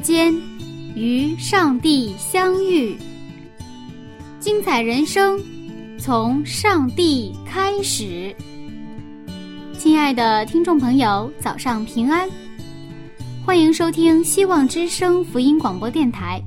[0.00, 0.34] 间
[0.94, 2.96] 与上帝相遇，
[4.38, 5.38] 精彩人生
[5.98, 8.34] 从上帝开始。
[9.78, 12.28] 亲爱的听众朋友，早上平安，
[13.44, 16.42] 欢迎收听希望之声福音广播电台。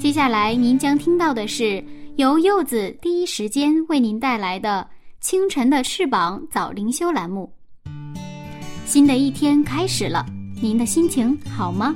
[0.00, 1.82] 接下来您将听到的是
[2.16, 4.86] 由柚子第一时间为您带来的
[5.26, 7.52] 《清晨的翅膀》早灵修栏目。
[8.84, 10.26] 新的一天开始了，
[10.60, 11.94] 您的心情好吗？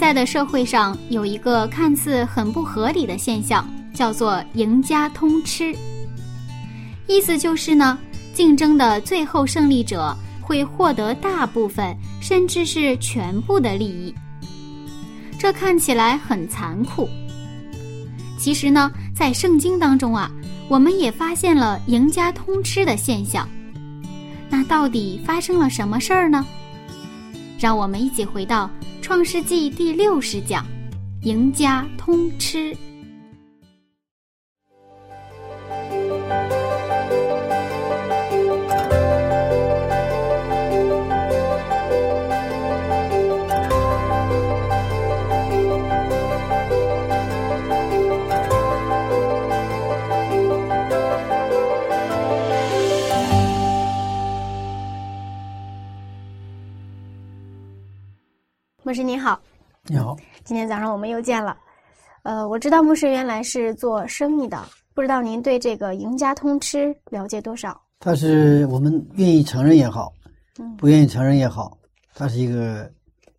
[0.00, 5.76] 在的社会上有一个看似很不合理的现象，叫做“赢家通吃”。
[7.06, 7.98] 意思就是呢，
[8.32, 14.14] 竞争的最后胜利者会获得大部分甚至是全部的利益。
[15.38, 17.06] 这看起来很残酷。
[18.38, 20.30] 其实呢，在圣经当中啊，
[20.66, 23.46] 我们也发现了“赢家通吃”的现象。
[24.48, 26.42] 那到底发生了什么事儿呢？
[27.60, 28.70] 让我们一起回到。
[29.02, 30.64] 创世纪第六十讲，
[31.22, 32.74] 赢家通吃。
[58.90, 59.40] 牧师您好，
[59.86, 61.56] 你好，今天早上我们又见了。
[62.24, 64.60] 呃，我知道牧师原来是做生意的，
[64.94, 67.80] 不知道您对这个“赢家通吃”了解多少？
[68.00, 70.12] 它是我们愿意承认也好，
[70.58, 71.78] 嗯不愿意承认也好，
[72.14, 72.92] 它是一个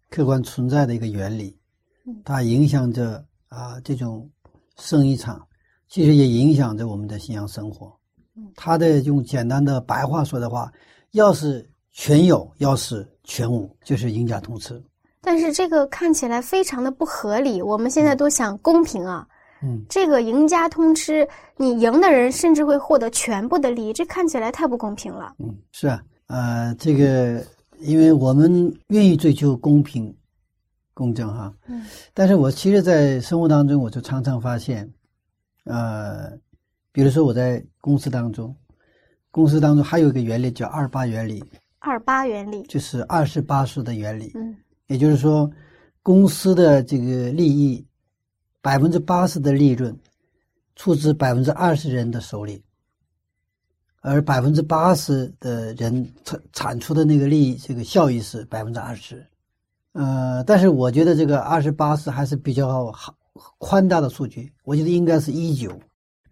[0.09, 1.53] 客观存在的一个原理，
[2.23, 4.31] 它影响着啊这种
[4.78, 5.45] 生意场，
[5.89, 7.94] 其实也影响着我们的信仰生活。
[8.56, 10.72] 它的用简单的白话说的话，
[11.12, 14.81] 要是全有，要是全无，就是赢家通吃。
[15.22, 17.62] 但是这个看起来非常的不合理。
[17.62, 19.28] 我们现在都想公平啊，
[19.62, 21.28] 嗯，这个“赢家通吃”，
[21.58, 25.36] 你赢的人甚至会获得全部的利益，这看起来太不公平了。
[25.40, 27.46] 嗯，是啊，呃，这个
[27.80, 30.16] 因为我们愿意追求公平、
[30.94, 34.92] 公正哈，嗯，但是我其实，在生活当中，我就常常发现，
[35.66, 36.31] 呃，
[36.92, 38.56] 比如说我在公司当中，
[39.30, 41.44] 公司当中还有一个原理叫二八原理，
[41.80, 44.56] 二八原理，就是二十八数的原理，嗯
[44.91, 45.50] 也就是说，
[46.03, 47.88] 公司的这个利益，
[48.62, 49.97] 百分之八十的利润，
[50.75, 52.62] 出自百分之二十人的手里，
[54.01, 59.25] 而百分之八十的人产产出的那个利益，这个效益是百分之二十。
[59.94, 63.16] 呃，但是我觉得这个二十八是还是比较好
[63.59, 65.72] 宽大的数据，我觉得应该是一九，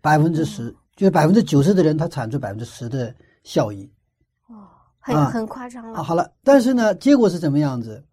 [0.02, 3.16] 百分之十，就是百分之九十的人他产出百分之十的
[3.46, 3.90] 效益。
[4.48, 4.68] 哦，
[5.00, 5.98] 很、啊很夸张了。
[5.98, 8.04] 啊，好了，但是呢，结果是怎么样子？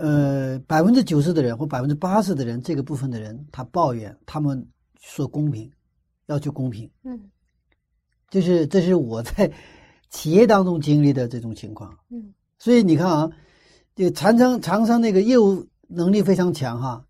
[0.00, 4.64] 呃，百分之九十的人或百分之八十的人，这个部分的人，他抱怨，他们
[5.00, 5.68] 说公平，
[6.26, 7.18] 要求公平，嗯
[8.30, 9.52] 就是这是我在
[10.08, 11.98] 企业当中经历的这种情况。
[12.10, 13.30] 嗯所以你看啊，
[13.96, 17.04] 这个常常常常那个业务能力非常强哈，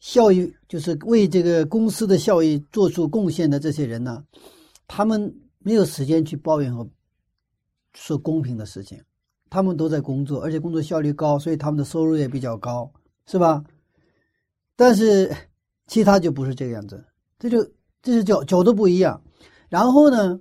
[0.00, 4.24] 效益就是为这个公司的效益做出贡献的这些人呢，
[4.88, 6.88] 他们没有时间去抱怨和
[7.94, 9.00] 说公平的事情，
[9.56, 12.92] 他们都在工作，而且工作效率高，所以他们的收入也比较高，
[13.24, 13.64] 是吧？
[14.76, 15.34] 但是
[15.86, 17.02] 其他就不是这个样子，
[17.38, 17.66] 这就
[18.02, 19.18] 这是角角度不一样。
[19.70, 20.38] 然后呢，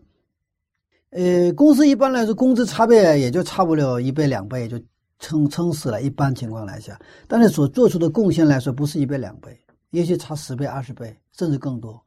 [1.11, 4.77] 呃，公司一般来说工资差别也就差不了一倍两倍，就
[5.19, 6.01] 撑撑死了。
[6.01, 9.57] 一般情况来讲，但是所做出的贡献来说，不是一倍两倍，
[9.91, 12.03] 也许差十倍、二十倍，甚至更多。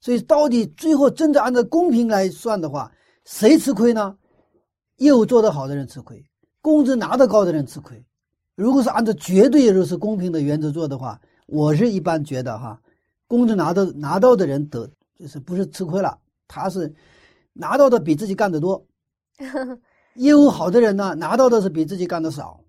[0.00, 2.90] 所以，到底最后真的按照公平来算的话，
[3.24, 4.18] 谁吃亏呢？
[4.96, 6.27] 业务做得好的人吃亏，
[6.68, 8.04] 工资拿得高的人吃亏。
[8.54, 12.78] 如果是按照绝对就是公平的原则做的话，我是一般觉得哈，
[13.26, 14.86] 工资拿到拿到的人得
[15.18, 16.94] 就是不是吃亏了，他是
[17.54, 18.84] 拿到的比自己干得多，
[20.16, 22.60] 业务好的人呢，拿到的是比自己干的少。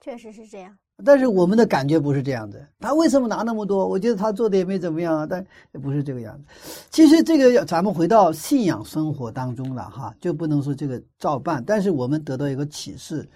[0.00, 0.78] 确实是这样。
[1.04, 3.88] 但是我们的感觉不是这样子，他为什么拿那么多？
[3.88, 5.44] 我觉得他做的也没怎么样啊，但
[5.82, 6.44] 不是这个样子。
[6.90, 11.64] 其实这个要咱们回到信仰生活当中了哈，就不能说这个照办。
[11.66, 13.28] 但是我们得到一个启示，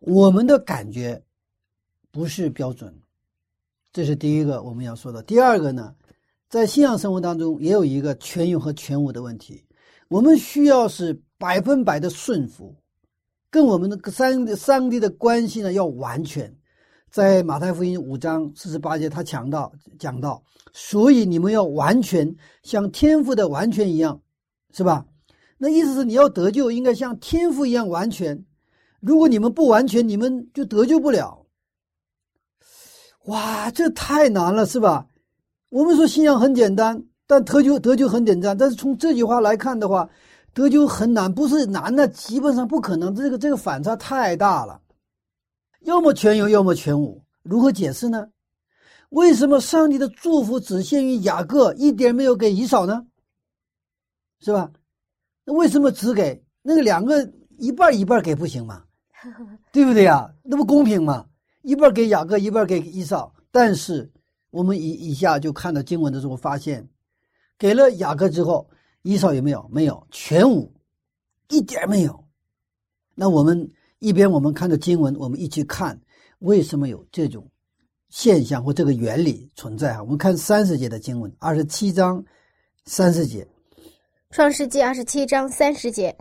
[0.00, 1.22] 我们的感觉
[2.10, 2.94] 不是标准，
[3.90, 5.22] 这是第一个我们要说的。
[5.22, 5.94] 第二个呢，
[6.50, 9.64] 在信仰生活当中也有一个全有和全无的问题，
[10.08, 12.74] 我们需要是百分百的顺服，
[13.50, 16.54] 跟我们的三上帝的关系呢要完全。
[17.12, 20.42] 在马太福音五章四十八节，他强调讲到，
[20.72, 24.18] 所以你们要完全像天赋的完全一样，
[24.72, 25.04] 是吧？
[25.58, 28.42] 那意思是你要得救，应该像天赋一样完全。
[29.00, 31.44] 如果你们不完全，你们就得救不了。
[33.26, 35.06] 哇，这太难了，是吧？
[35.68, 38.56] 我们说信仰很简单，但得救得救很简单。
[38.56, 40.08] 但是从这句话来看的话，
[40.54, 43.14] 得救很难，不是难的，基本上不可能。
[43.14, 44.80] 这个这个反差太大了。
[45.84, 48.28] 要么全有，要么全无，如何解释呢？
[49.10, 53.06] 为什么上帝的祝福只限于雅各，一点没有给以扫呢？
[54.40, 54.72] 是吧？
[55.44, 58.84] 那为什么只给那个两个一半一半给不行吗？
[59.72, 60.32] 对不对呀？
[60.42, 61.26] 那不公平吗？
[61.62, 63.34] 一半给雅各，一半给以扫。
[63.50, 64.10] 但是
[64.50, 66.88] 我们以以下就看到经文的时候，发现
[67.58, 68.70] 给了雅各之后，
[69.02, 69.68] 以扫有没有？
[69.70, 70.72] 没有，全无，
[71.48, 72.24] 一点没有。
[73.14, 73.68] 那我们。
[74.02, 75.96] 一边我们看着经文，我们一起看
[76.40, 77.48] 为什么有这种
[78.10, 80.02] 现象或这个原理存在啊？
[80.02, 82.22] 我们看三十节的经文，二十七章
[82.84, 83.44] 三十节，
[84.32, 86.16] 《创世纪》二十七章三十节，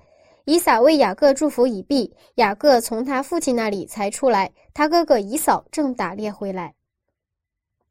[0.45, 6.75] 以撒为雅各祝福已毕，雅各从他父亲那里才出来，他哥哥以扫正打猎回来，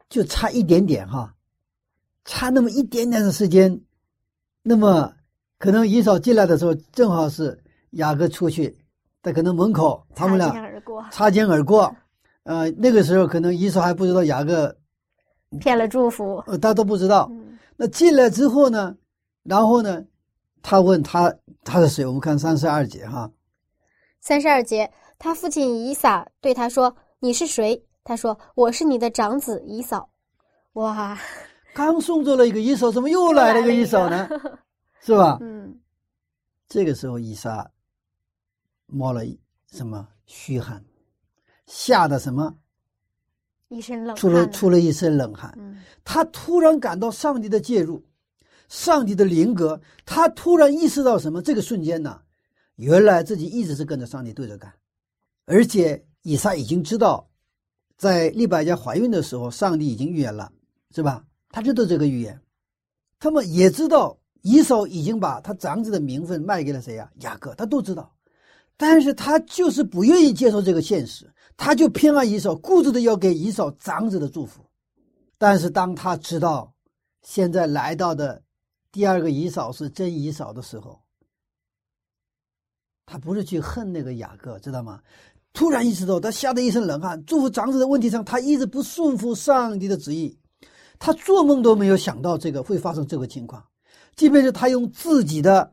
[0.09, 1.35] 就差一点点哈，
[2.25, 3.81] 差那么一点点的时间，
[4.63, 5.13] 那么
[5.59, 7.61] 可能以扫进来的时候，正好是
[7.91, 8.79] 雅各出去。
[9.23, 10.51] 在可能门口，他们俩
[11.11, 11.95] 擦肩而过，
[12.45, 14.75] 呃，那个时候可能伊莎还不知道雅各
[15.61, 17.31] 骗了祝福，呃，他都不知道。
[17.77, 18.97] 那进来之后呢，
[19.43, 20.05] 然后呢，
[20.63, 21.35] 他问他
[21.65, 22.07] 他是谁？
[22.07, 23.31] 我们看三十二节哈。
[24.21, 30.11] 三十二节，他父亲以撒对他说：“你是谁？”他说：“我是你的长子以扫。”
[30.75, 31.19] 哇，
[31.75, 34.29] 刚送走了一个以扫，怎么又来了一个以扫呢？
[35.01, 35.39] 是吧？
[35.41, 35.81] 嗯，
[36.69, 37.71] 这个时候以撒。
[38.91, 39.23] 冒了
[39.71, 40.85] 什么虚汗，
[41.67, 42.55] 吓得什么
[43.69, 45.57] 一身冷，出了出了一身冷汗。
[46.05, 48.05] 他突然感到上帝的介入，
[48.69, 49.81] 上帝的灵格。
[50.05, 51.41] 他突然意识到什么？
[51.41, 52.21] 这个瞬间呢？
[52.77, 54.73] 原来自己一直是跟着上帝对着干，
[55.45, 57.29] 而且以撒已经知道，
[57.97, 60.51] 在利百加怀孕的时候，上帝已经预言了，
[60.95, 61.23] 是吧？
[61.51, 62.41] 他知道这个预言，
[63.19, 67.11] 他们也知道以扫已经把他长子的名分卖给了谁呀？
[67.21, 68.11] 雅各，他都知道。
[68.81, 74.65] 但是他就是不愿意接受这个现实，他就偏爱以扫，固执的要给以扫长子的祝福。
[75.37, 76.73] 但是当他知道
[77.21, 78.43] 现在来到的
[78.91, 80.99] 第二个以嫂是真以嫂的时候，
[83.05, 85.03] 他不是去恨那个雅各，知道吗？
[85.53, 87.23] 突然意识到，他吓得一身冷汗。
[87.27, 90.35] 祝福长子的问题上，他一直不顺服上帝的旨意，
[90.99, 93.63] 他做梦都没有想到这个会发生这个情况。
[94.17, 95.71] 即便是他用自己的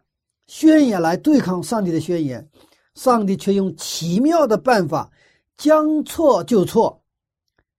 [0.47, 2.45] 宣言来对抗上帝的宣言。
[2.97, 5.07] 上帝却用奇妙的办法
[5.55, 6.99] 将错就错，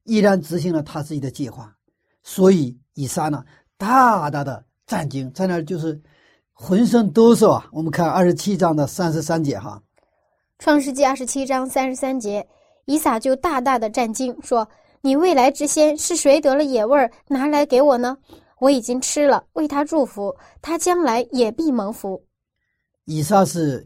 [0.04, 1.75] 依然执行了他自己的计划。
[2.22, 3.44] 所以以撒呢，
[3.76, 6.00] 大大的战惊，在那儿就是
[6.52, 7.68] 浑身哆嗦啊。
[7.72, 9.82] 我们看二十七章的三十三节哈，
[10.60, 12.46] 《创世纪》二十七章三十三节，
[12.84, 14.68] 以撒就大大的战惊，说
[15.02, 18.16] ：“你未来之先是谁得了野味儿拿来给我呢？
[18.60, 20.32] 我已经吃了，为他祝福，
[20.62, 22.22] 他将来也必蒙福。”
[23.04, 23.84] 以撒是。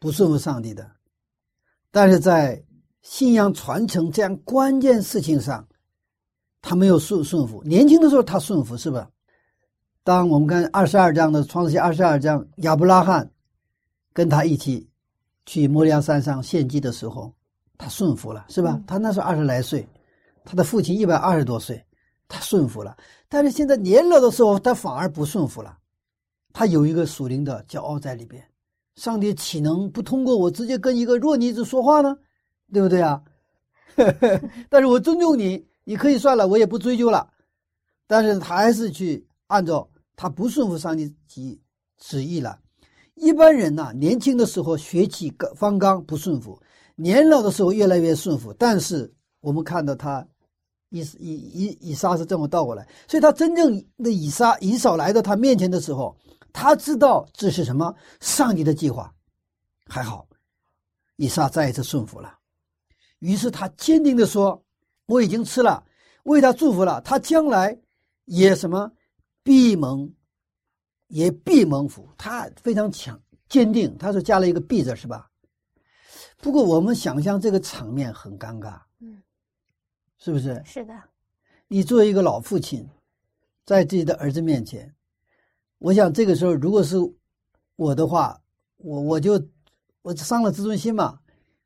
[0.00, 0.90] 不顺服上帝的，
[1.90, 2.60] 但是在
[3.02, 5.68] 信仰传承这样关键事情上，
[6.62, 7.62] 他没有顺顺服。
[7.64, 9.08] 年轻的时候他顺服，是吧？
[10.02, 13.30] 当我们看二十二章的创世纪二十二章，亚伯拉罕
[14.14, 14.88] 跟他一起
[15.44, 17.32] 去摩利亚山上献祭的时候，
[17.76, 18.82] 他顺服了，是吧？
[18.86, 19.86] 他那时候二十来岁，
[20.44, 21.84] 他的父亲一百二十多岁，
[22.26, 22.96] 他顺服了。
[23.28, 25.76] 但是现在年老的时候，他反而不顺服了，
[26.54, 28.42] 他有一个属灵的骄傲在里边。
[29.00, 32.14] 上帝岂能不通过我直接跟一个弱女子说话呢？
[32.70, 33.22] 对不对啊？
[34.68, 37.26] 但是我尊重你，你可以算了，我也不追究了。
[38.06, 41.58] 但是他还是去按照他不顺服上帝旨
[41.96, 42.58] 旨意了。
[43.14, 46.60] 一般人呐，年轻的时候血气方刚不顺服，
[46.94, 48.52] 年老的时候越来越顺服。
[48.58, 50.22] 但是我们看到他
[50.90, 56.14] 以以以以撒是这么倒过来，所以他真正的以撒以扫来到他面前的时候。
[56.52, 57.94] 他知道这是什么？
[58.20, 59.14] 上帝的计划，
[59.86, 60.26] 还好，
[61.16, 62.38] 以撒再一次顺服了。
[63.18, 64.64] 于是他坚定的说
[65.06, 65.84] ：“我已经吃了，
[66.24, 67.78] 为他祝福了，他将来
[68.24, 68.90] 也什么
[69.42, 70.12] 闭蒙，
[71.08, 75.30] 也闭蒙福。”他非常强坚定，他说加了一个“闭”字，是吧？
[76.38, 79.22] 不过我们想象这个场面很尴尬，嗯，
[80.16, 80.62] 是不是？
[80.64, 80.94] 是的，
[81.68, 82.88] 你作为一个老父亲，
[83.66, 84.94] 在自己的儿子面前，
[85.80, 86.96] 我想这个时候如果是
[87.76, 88.40] 我的话，
[88.76, 89.42] 我我就
[90.02, 91.18] 我伤了自尊心嘛。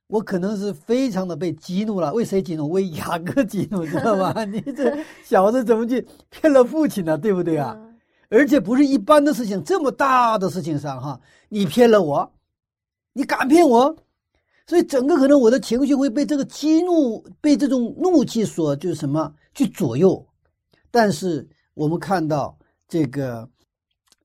[0.07, 2.69] 我可能是非常的被激怒了，为谁激怒？
[2.71, 4.33] 为雅各激怒，知道吗？
[4.45, 7.19] 你这 小子怎么去骗了父亲呢？
[7.19, 7.77] 对不对啊？
[8.29, 12.33] 而且不是一般的事情，这么大的事情上哈，你骗了我，
[13.15, 13.97] 你敢骗我？
[14.67, 20.25] 所以整个可能我的情绪会被这个激怒，被这种怒气所就是什么去左右。
[20.91, 22.57] 但是我们看到
[22.87, 23.49] 这个，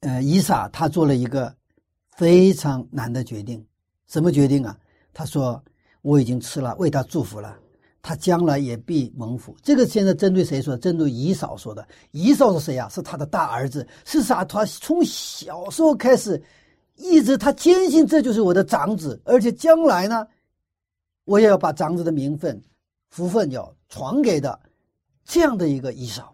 [0.02, 1.54] 呃，伊莎他做了一个
[2.16, 3.66] 非常难的决定，
[4.08, 4.78] 什么决定啊？
[5.14, 5.62] 他说。
[6.02, 7.60] 我已经吃了，为他祝福了，
[8.02, 9.54] 他将来也必蒙福。
[9.62, 10.78] 这个现在针对谁说？
[10.78, 11.86] 针对姨嫂说的。
[12.12, 12.88] 姨嫂是谁呀？
[12.88, 13.86] 是他的大儿子。
[14.06, 14.46] 是啥？
[14.46, 16.42] 他从小时候开始，
[16.96, 20.26] 一直他坚信这就是我的长子，而且将来呢，
[21.26, 22.60] 我也要把长子的名分、
[23.10, 24.58] 福分要传给的
[25.26, 26.34] 这样的一个姨嫂。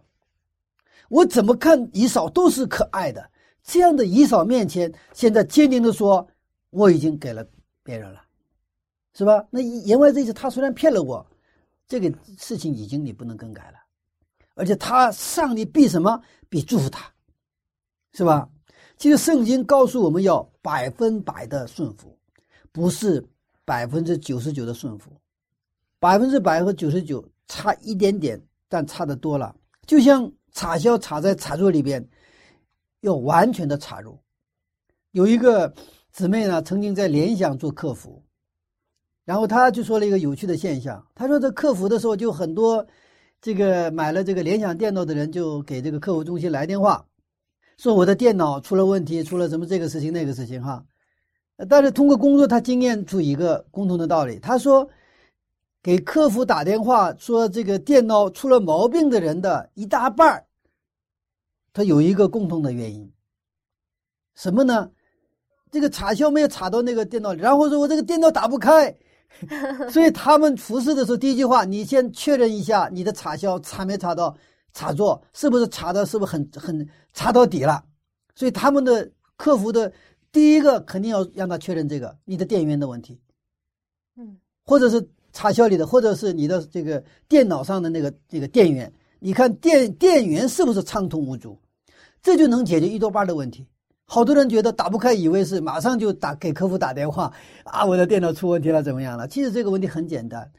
[1.08, 3.28] 我怎么看姨嫂都是可爱的。
[3.66, 6.26] 这样的姨嫂面前，现在坚定的说，
[6.70, 7.46] 我已经给了
[7.82, 8.22] 别人了。
[9.12, 9.46] 是吧？
[9.50, 11.26] 那言外之意，他虽然骗了我，
[11.88, 13.78] 这个事情已经你不能更改了，
[14.54, 16.20] 而且他上帝必什么？
[16.50, 17.10] 必祝福他，
[18.12, 18.46] 是吧？
[18.98, 22.14] 其实圣经告诉我们要百分百的顺服，
[22.72, 23.26] 不是
[23.64, 25.10] 百分之九十九的顺服，
[25.98, 29.56] 百分之百和九十九差一点点，但差的多了。
[29.86, 32.06] 就像插销插在插座里边，
[33.06, 34.18] 要完全的插入。
[35.12, 35.72] 有一个
[36.12, 38.22] 姊妹呢，曾经在联想做客服。
[39.24, 42.86] 然后她就说了一个有趣的现象，她说在客服的时候就很多，
[43.40, 47.06] 这个买了这个联想电脑的人就给这个客服中心来电话，
[47.76, 50.84] 说我的电脑出了问题，出了什么这个事情那个事情哈。
[51.68, 54.88] 但是通过工作他经验出一个共同的道理，他说，
[55.82, 60.44] 给客服打电话说这个电脑出了毛病的人的一大半
[61.76, 63.12] 他有一个共同的原因，
[64.34, 64.90] 什么呢？
[65.70, 68.96] 这个插销没有插到那个电脑里，然后说我这个电脑打不开。
[69.92, 74.34] 所以他们服侍的时候，第一句话，你先确认一下你的插销插没插到
[74.72, 77.84] 插座，是不是插的，是不是很很插到底了？
[78.34, 79.92] 所以他们的客服的
[80.32, 83.20] 第一个肯定要让他确认这个你的电源的问题，
[84.16, 91.58] 嗯，或者是插销里的，或者是你的这个电脑上的那个这个电源，你看电电源是不是畅通无阻，
[92.26, 93.64] 这就能解决一多半的问题。
[94.04, 99.28] 好多人觉得打不开，以为是马上就打给客服打电话啊，我的电脑出问题了，怎么样了？
[99.28, 100.50] 其实这个问题很简单，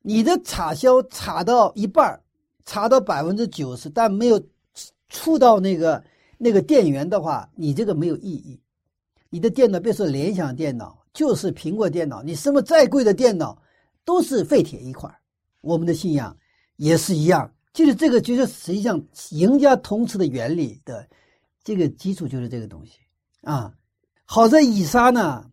[0.00, 2.18] 你的插销插到一半
[2.64, 4.42] 插到百分之九十，但没有
[5.10, 6.02] 触到那个
[6.38, 8.58] 那个电源的话，你这个没有意义。
[9.28, 13.60] 你的电脑别说联想电脑，就是苹果电脑，你什么再贵的电脑
[14.02, 15.14] 都是废铁一块
[15.60, 16.34] 我们的信仰
[16.76, 19.00] 也是一样，就是这个，就是实际上
[19.30, 21.08] 赢家通吃的原理的。
[21.62, 22.92] 这个基础就是这个东西
[23.42, 23.72] 啊，
[24.24, 25.44] 好在以撒呢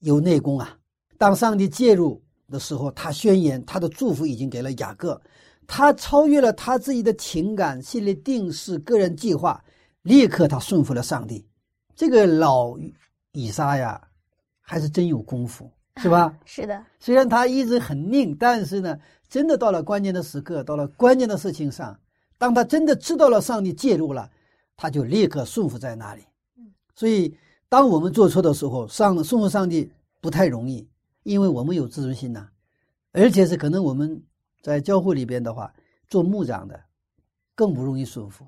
[0.00, 0.78] 有内功啊。
[1.16, 5.18] 当上帝介入的时候，他宣言他的祝福已经给了雅各，
[5.66, 9.64] 他超越了他自己的情感、心里定势、个人计划，
[10.02, 11.44] 立刻他顺服了上帝。
[11.94, 12.76] 这个老
[13.32, 13.98] 以撒呀，
[14.60, 15.68] 还是真有功夫，
[16.02, 16.36] 是吧？
[16.44, 16.84] 是的。
[17.00, 18.98] 虽然他一直很拧，但是呢，
[19.28, 21.98] 真的到了关键的时刻，到了关键的事情上，
[22.38, 24.30] 当他真的知道了上帝介入了。
[24.78, 26.22] 他就立刻顺服在那里，
[26.94, 27.34] 所以
[27.66, 30.86] 当我们做错的时候，上顺服上帝不太容易，
[31.22, 32.46] 因为我们有自尊心呐，
[33.12, 34.22] 而且是可能我们
[34.60, 35.72] 在教会里边的话，
[36.08, 36.78] 做牧长的
[37.54, 38.46] 更不容易顺服，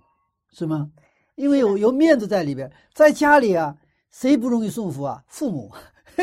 [0.52, 0.90] 是吗？
[1.34, 3.74] 因为有有面子在里边，在家里啊，
[4.10, 5.24] 谁不容易顺服啊？
[5.28, 5.72] 父母，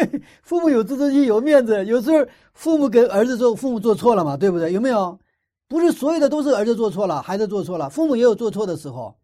[0.43, 4.71] 父母有自尊心，有面子，有时候父母跟儿子做，父母做错了嘛，对不对？
[4.73, 5.17] 有没有？
[5.67, 9.15] 不是所有的都是儿子做错了，孩子做错了，父母也有做错的时候。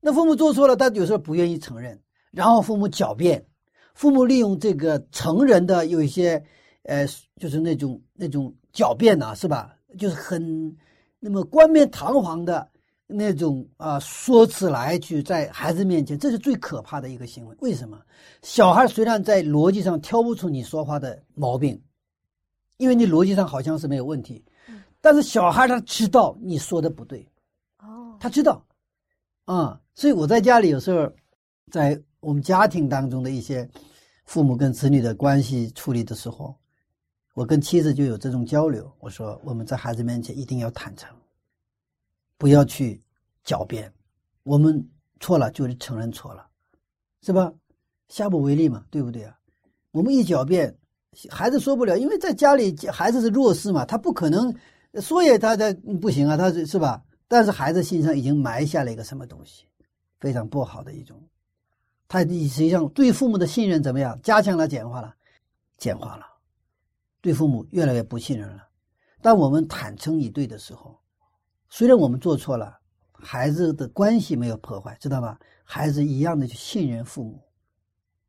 [0.00, 1.98] 那父母做错了，他有时候不愿意承认，
[2.30, 3.46] 然后父母狡辩，
[3.94, 6.44] 父母利用这个成人的有一些，
[6.82, 7.06] 呃，
[7.40, 9.74] 就是那种那种狡辩呐，是吧？
[9.98, 10.76] 就是很
[11.18, 12.68] 那么冠冕堂皇的
[13.06, 17.56] 那种啊说辞来去在孩子面前，这是最可怕的一个行为。
[17.60, 18.00] 为什么？
[18.42, 21.80] 小孩虽然在逻辑上挑不出你说话的毛病，
[22.78, 24.44] 因为你逻辑上好像是没有问题，
[25.00, 27.28] 但是小孩他知道你说的不对，
[27.78, 28.64] 哦，他知道，
[29.44, 29.80] 啊。
[29.94, 31.10] 所以我在家里有时候，
[31.70, 33.66] 在我们家庭当中的一些
[34.26, 36.54] 父母跟子女的关系处理的时候，
[37.32, 38.92] 我跟妻子就有这种交流。
[39.00, 41.15] 我说我们在孩子面前一定要坦诚，
[42.38, 43.02] 不要去
[43.44, 43.92] 狡辩。
[44.42, 44.88] 我们
[45.20, 46.46] 错了就是承认错了，
[47.22, 47.52] 是吧？
[48.08, 49.36] 下不为例嘛，对不对啊？
[49.90, 50.76] 我们一狡辩，
[51.30, 54.54] 孩子说不了，因为在家里孩子是弱势嘛，他不可能
[55.00, 57.02] 说也他他不行啊，他是是吧？
[57.26, 59.64] 但是孩子心上已经埋下了一个什么东西，
[60.20, 61.20] 非常不好的一种。
[62.06, 64.16] 他实际上对父母的信任怎么样？
[64.22, 65.12] 加强了，简化了，
[65.76, 66.24] 简化了，
[67.20, 68.68] 对父母越来越不信任了。
[69.20, 70.96] 当我们坦诚以对的时候，
[71.68, 72.78] 虽然我们做错了，
[73.12, 75.38] 孩子的关系没有破坏，知道吧？
[75.64, 77.42] 孩子一样的去信任父母。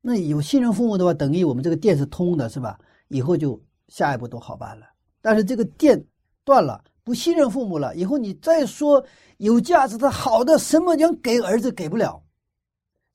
[0.01, 2.79] 那有信任父母的话，等于我们这个电是通的，是吧？
[3.07, 4.85] 以后就下一步都好办了。
[5.21, 6.03] 但是这个电
[6.43, 6.83] 断了。
[7.03, 9.01] 不信任父母了，以后你再说
[9.37, 12.21] 有价值的好的什么讲给儿子给不了，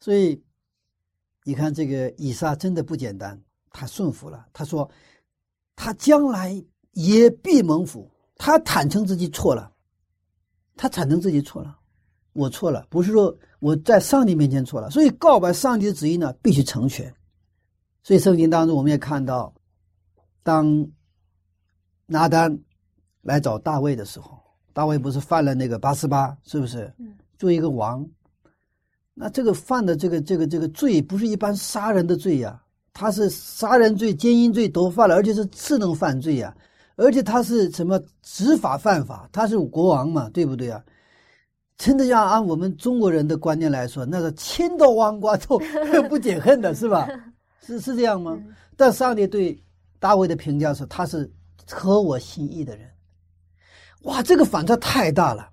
[0.01, 0.43] 所以
[1.45, 3.39] 你看这个以撒真的不简单，
[3.71, 4.47] 他顺服了。
[4.51, 4.91] 他说
[5.77, 9.71] 他将来也必蒙福，他坦诚自己错了，
[10.77, 11.79] 他坦诚自己错了，
[12.33, 17.13] 我错了，不是说我在上帝面前错了，所以告白上帝的旨意呢必须成全。
[18.03, 19.53] 所以圣经当中我们也看到，
[20.43, 20.87] 当
[22.07, 22.59] 拿单。
[23.25, 24.37] 来找大卫的时候，
[24.73, 26.93] 大卫不是犯了那个八十八，是不是？
[27.39, 28.05] 做一个王，
[29.15, 32.61] 那这个犯的这个这个这个罪不是一般杀人的罪呀，
[32.93, 36.53] 他是杀人罪、奸淫罪都犯了，而且是次能犯罪呀，
[37.03, 39.29] 而且他是什么执法犯法？
[39.33, 40.83] 他是国王嘛，对不对啊？
[41.77, 45.59] 真的要按我们中国人的观念来说，那个千刀万剐都
[46.09, 47.09] 不解恨的，是吧？
[47.61, 48.39] 是是这样吗？
[48.77, 49.61] 但上帝对
[49.99, 51.29] 大卫的评价是，他是
[51.71, 52.89] 合我心意的人。
[54.03, 55.49] 哇，这个反差太大了！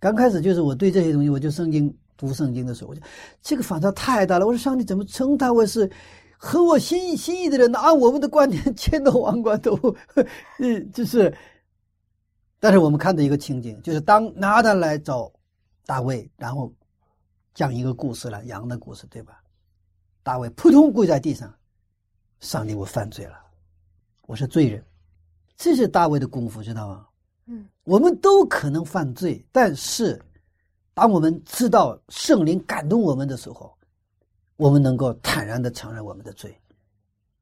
[0.00, 3.00] 刚开始就是我对这些东西，我就圣经读圣经的时候，我就
[3.42, 4.46] 这个反差太大了。
[4.46, 5.90] 我说上帝怎么称他为是
[6.38, 7.80] 合我心意心意的人拿？
[7.80, 9.76] 按我们的观点，千刀万剐都，
[10.58, 11.36] 嗯，就是。
[12.60, 15.30] 但是我们看到一个情景，就是当拿单来找
[15.86, 16.72] 大卫，然后
[17.54, 19.40] 讲一个故事了，羊的故事，对吧？
[20.24, 21.54] 大卫扑通跪在地上，
[22.40, 23.38] 上帝，我犯罪了，
[24.26, 24.84] 我是罪人，
[25.56, 27.06] 这是大卫的功夫，知道吗？
[27.46, 30.20] 嗯，我们都可能犯罪，但是，
[30.94, 33.77] 当我们知道圣灵感动我们的时候，
[34.58, 36.60] 我们能够坦然的承认我们的罪，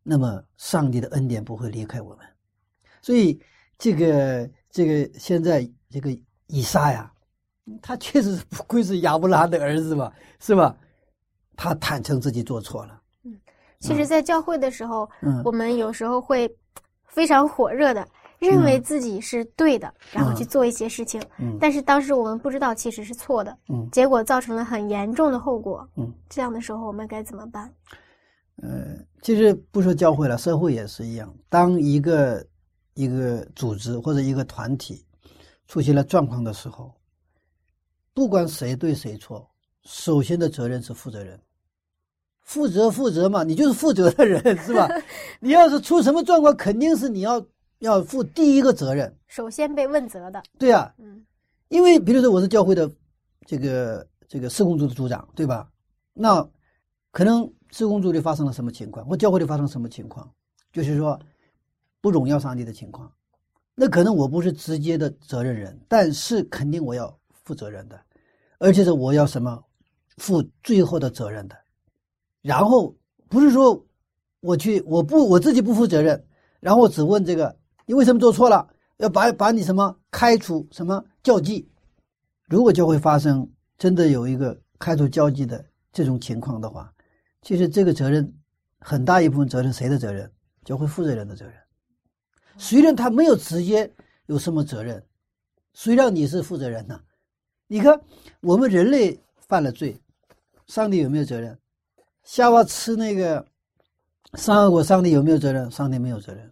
[0.02, 2.24] 那么上帝的恩典不会离开我们。
[3.00, 3.40] 所以，
[3.78, 7.10] 这个这个现在这个以撒呀，
[7.80, 10.76] 他确实不愧是亚伯拉罕的儿子嘛，是吧？
[11.56, 13.00] 他坦诚自己做错了。
[13.24, 13.34] 嗯，
[13.80, 16.54] 其实，在教会的时候，嗯，我们有时候会
[17.06, 18.06] 非常火热的。
[18.38, 21.20] 认为自己是对的，然后去做一些事情，
[21.58, 23.56] 但是当时我们不知道其实是错的，
[23.90, 25.88] 结果造成了很严重的后果。
[26.28, 27.72] 这样的时候我们该怎么办？
[28.62, 31.34] 呃，其实不说教会了，社会也是一样。
[31.48, 32.46] 当一个
[32.94, 35.04] 一个组织或者一个团体
[35.66, 36.94] 出现了状况的时候，
[38.14, 39.48] 不管谁对谁错，
[39.84, 41.40] 首先的责任是负责人，
[42.42, 44.88] 负责负责嘛，你就是负责的人是吧？
[45.40, 47.44] 你要是出什么状况，肯定是你要。
[47.80, 50.42] 要负第一个责任，首先被问责的。
[50.58, 51.22] 对啊，嗯，
[51.68, 52.90] 因为比如说我是教会的
[53.44, 55.68] 这个这个施工组的组长，对吧？
[56.14, 56.48] 那
[57.10, 60.26] 可能施工组里发生了什么情况，或教会里发生什么情况，
[60.72, 61.20] 就是说
[62.00, 63.12] 不荣耀上帝的情况，
[63.74, 68.00] 那可能我不是直接的责任人，但是肯定我要负责任的，
[68.58, 69.62] 而且是我要什么
[70.16, 71.54] 负最后的责任的。
[72.40, 72.96] 然后
[73.28, 73.84] 不是说
[74.40, 76.26] 我去我不我自己不负责任，
[76.58, 77.54] 然后只问这个。
[77.86, 78.68] 你为什么做错了？
[78.98, 81.68] 要把把你什么开除什么教籍？
[82.48, 86.92] 如果教会发生真的有一个开除教籍的这种情况的话，
[87.42, 88.30] 其实这个责任
[88.80, 90.30] 很大一部分责任谁的责任？
[90.64, 91.54] 教会负责人的责任。
[92.58, 93.88] 虽然他没有直接
[94.26, 95.00] 有什么责任，
[95.74, 97.00] 谁让你是负责人呢。
[97.68, 98.00] 你看，
[98.40, 100.00] 我们人类犯了罪，
[100.66, 101.56] 上帝有没有责任？
[102.24, 103.46] 夏娃吃那个
[104.34, 105.70] 善恶果，上帝有没有责任？
[105.70, 106.50] 上帝没有责任。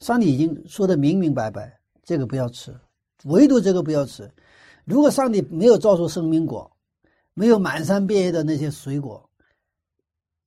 [0.00, 2.74] 上帝已经说的明明白白，这个不要吃，
[3.24, 4.30] 唯独这个不要吃。
[4.84, 6.70] 如果上帝没有造出生命果，
[7.34, 9.30] 没有满山遍野的那些水果，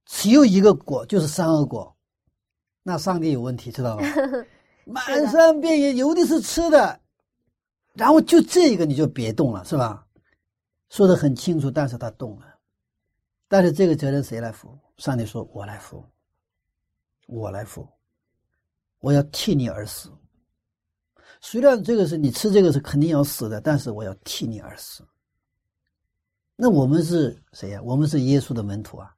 [0.06, 1.96] 只有一个果就是善恶果，
[2.82, 4.04] 那上帝有问题，知道吗？
[4.86, 7.00] 满山遍野有的是吃的，
[7.94, 10.06] 然后就这个你就别动了，是吧？
[10.90, 12.46] 说的很清楚，但是他动了，
[13.48, 14.78] 但是这个责任谁来负？
[14.98, 16.04] 上帝说：“我来负，
[17.28, 17.88] 我来负。”
[19.04, 20.10] 我要替你而死，
[21.42, 25.06] 虽然这个是你吃这个是肯定要死的，但是我要替你而死。
[26.56, 27.82] 那我们是谁呀？
[27.84, 29.14] 我们是耶稣的门徒啊，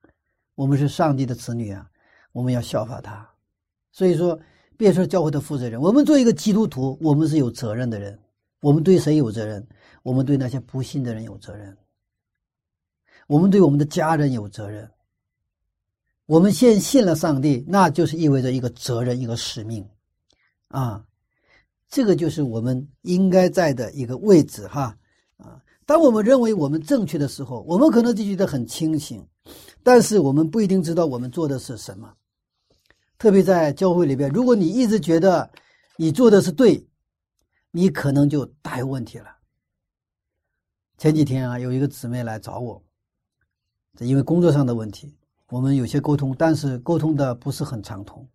[0.56, 1.88] 我们是上帝的子女啊，
[2.32, 3.30] 我们要效法他。
[3.92, 4.40] 所以说，
[4.76, 8.20] 别说教会的负责人，我们做一个基督徒，我们是有责任的人。
[8.62, 9.68] 我们对谁有责任？
[10.02, 11.78] 我们对那些不信的人有责任。
[13.28, 14.90] 我们对我们的家人有责任。
[16.28, 19.88] 我们先信了上帝，那就是意味着一个责任，一个使命，
[20.70, 21.06] 啊，
[21.88, 24.98] 这个就是我们应该在的一个位置哈
[25.38, 25.62] 啊。
[25.86, 29.24] 当我们认为我们正确的时候，我们可能就觉得很清醒，
[29.84, 32.12] 但是我们不一定知道我们做的是什么。
[33.20, 35.50] 特别在教会里边，如果你一直觉得
[35.96, 36.88] 你做的是对，
[37.70, 39.28] 你可能就大有问题了。
[40.98, 42.84] 前几天啊，有一个姊妹来找我，
[44.00, 45.16] 因为工作上的问题。
[45.50, 48.28] 我们有些沟通，但是沟通的不是很畅通。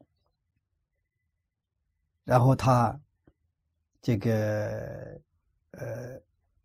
[2.24, 2.98] 然后他
[4.00, 5.20] 这个
[5.72, 6.20] 呃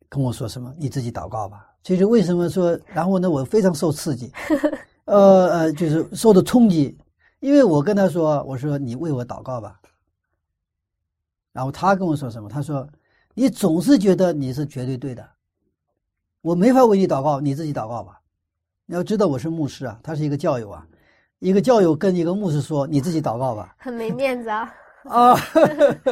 [0.08, 0.74] 跟我说什么？
[0.78, 1.74] 你自己祷告吧。
[1.82, 2.80] 其实为什么说？
[2.88, 4.32] 然后呢，我非常受刺激，
[5.06, 6.98] 呃呃，就是受的冲击，
[7.40, 9.80] 因为我跟他说：“我说你为我祷告吧。”
[11.54, 12.50] 然后他跟我说什么？
[12.50, 12.88] 他说
[13.34, 15.28] ：“你总是觉得你是绝对对的，
[16.42, 18.20] 我没法为你祷告，你自己祷告吧。”
[18.88, 20.86] 你要知道我是牧师啊，他是一个教友啊，
[21.40, 24.72] 一个教友跟一个牧师说：“你自己祷告吧。”很没面子啊！
[25.06, 25.36] 啊，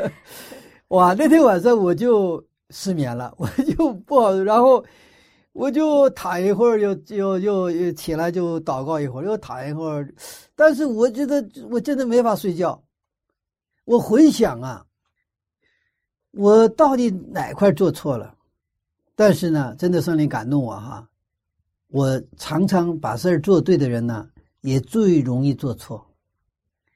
[0.89, 1.13] 哇！
[1.13, 4.83] 那天晚上我就失眠了，我就不好，然后
[5.51, 10.11] 我就躺一会儿，又又又又起来就祷告一会儿，又躺一会儿，
[10.55, 12.83] 但是我觉得我真的没法睡觉。
[13.85, 14.83] 我回想啊，
[16.31, 18.35] 我到底哪块做错了？
[19.15, 21.07] 但是呢，真的圣灵感动我哈。
[21.93, 24.27] 我常常把事儿做对的人呢，
[24.61, 26.03] 也最容易做错，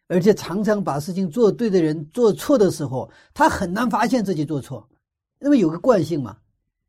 [0.07, 4.89] 而且常常把事情做对的人做错的时候，他很难发现自己做错，
[5.39, 6.35] 因为有个惯性嘛。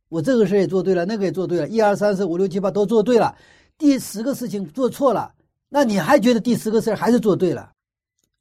[0.08, 3.36] 我这个事也做对了，那个也做对了，一二三四五六七八都做对了，
[3.76, 5.34] 第十个事情做错了，
[5.68, 7.70] 那你还觉得第十个事还是做对了？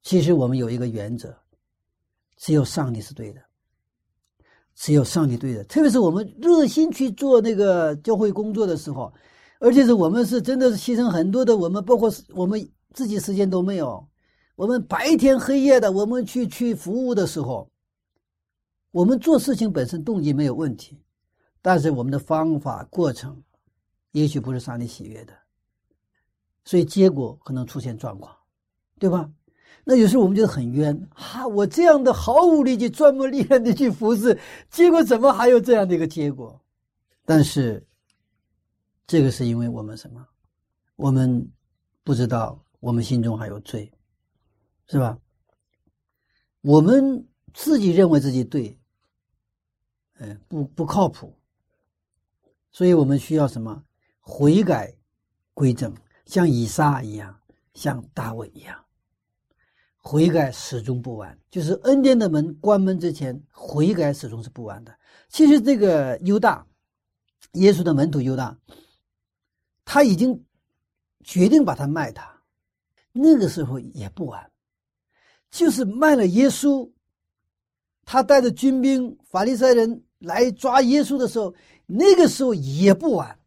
[0.01, 1.35] 其实我们有一个原则，
[2.37, 3.41] 只有上帝是对的，
[4.75, 5.61] 只有上帝对的。
[5.65, 9.13] 特别是我们热心去做那个教会工作的时候。
[9.59, 14.07] 而且是我们是真的是牺牲很多的，我们包括我们自己时间都没有，
[14.55, 17.67] 我们白天黑夜的，我们去去服务的时候，
[18.91, 21.01] 我们做事情本身动机没有问题，
[21.61, 23.41] 但是我们的方法过程，
[24.11, 25.33] 也许不是上帝喜悦的，
[26.63, 28.31] 所以结果可能出现状况，
[28.99, 29.27] 对吧？
[29.83, 34.37] 那有时候我们觉得很冤哈，我这样的毫无力气、专门力量的去服侍，
[34.69, 36.61] 结果怎么还有这样的一个结果？
[37.25, 37.83] 但是。
[39.07, 40.27] 这个是因为我们什么？
[40.97, 41.49] 我们
[42.03, 43.89] 不知道，我们心中还有罪，
[44.87, 45.17] 是吧？
[46.61, 48.77] 我们自己认为自己对，
[50.15, 51.33] 哎，不不靠谱，
[52.69, 53.81] 所以我们需要什么？
[54.19, 54.93] 悔改
[55.53, 57.39] 归正，像以撒一样，
[57.73, 58.83] 像大卫一样，
[59.99, 61.39] 悔改始终不完。
[61.49, 64.93] 就是恩典的门关门之前，悔改始终是不完的。
[65.29, 66.67] 其实这个犹大，
[67.53, 68.59] 耶稣的门徒犹大。
[69.89, 70.43] 他已经
[71.23, 72.29] 决定把他卖他，
[73.13, 74.51] 那个时候也不晚，
[75.49, 76.91] 就是卖了耶稣。
[78.03, 83.39] 他带着军兵、法利赛人来抓耶稣的时候，那个时候也不晚。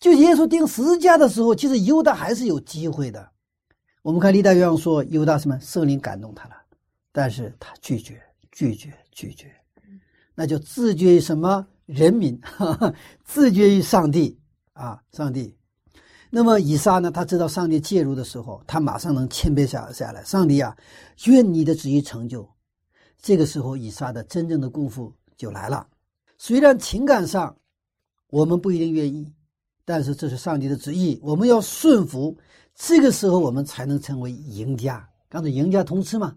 [0.00, 3.30] 就耶稣钉十字架的时候，其实犹大还是有机会的。
[4.02, 6.56] 我们看历代愿望说，犹大什么圣灵感动他了，
[7.12, 9.54] 但是他拒绝，拒绝，拒绝，
[10.34, 12.40] 那就自绝于什么人民，
[13.24, 14.36] 自绝于上帝。
[14.76, 15.56] 啊，上帝！
[16.28, 17.10] 那么以撒呢？
[17.10, 20.22] 他知道上帝介入的时候，他马上能谦卑下下来。
[20.22, 20.76] 上帝啊，
[21.24, 22.46] 愿你的旨意成就。
[23.22, 25.88] 这个时候，以撒的真正的功夫就来了。
[26.36, 27.56] 虽然情感上
[28.28, 29.32] 我们不一定愿意，
[29.86, 32.36] 但是这是上帝的旨意，我们要顺服。
[32.74, 35.08] 这个时候，我们才能成为赢家。
[35.30, 36.36] 刚才赢家通吃嘛，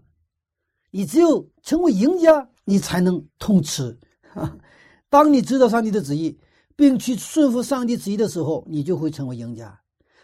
[0.90, 3.98] 你只有成为赢家，你才能通吃。
[5.10, 6.38] 当你知道上帝的旨意。
[6.80, 9.78] 并去顺服上帝旨意的时候，你就会成为赢家。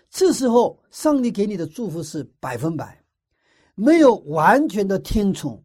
[0.08, 2.98] 这时候，上帝给你的祝福是百分百。
[3.74, 5.62] 没有完全的听从，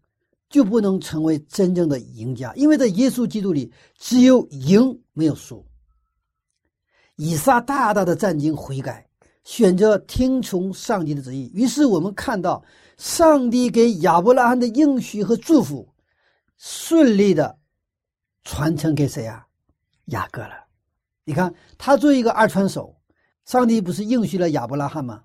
[0.49, 2.54] 就不能成为真正的赢家。
[2.56, 5.65] 因为在耶稣基督里，只有赢没有输。
[7.15, 9.08] 以撒大大的战经悔改，
[9.45, 11.49] 选择听从上帝的旨意。
[11.54, 12.62] 于是我们看到，
[12.97, 15.88] 上帝给亚伯拉罕的应许和祝福，
[16.58, 17.58] 顺利的
[18.43, 19.47] 传承给谁啊？
[20.08, 20.61] 雅各了。
[21.24, 22.96] 你看，他作为一个二传手，
[23.46, 25.24] 上帝不是应许了亚伯拉罕吗？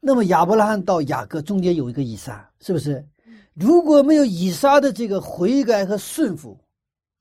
[0.00, 3.06] 那么亚伯拉罕到雅各中间有一个以撒，是不是？
[3.54, 6.58] 如果没有以撒的这个悔改和顺服，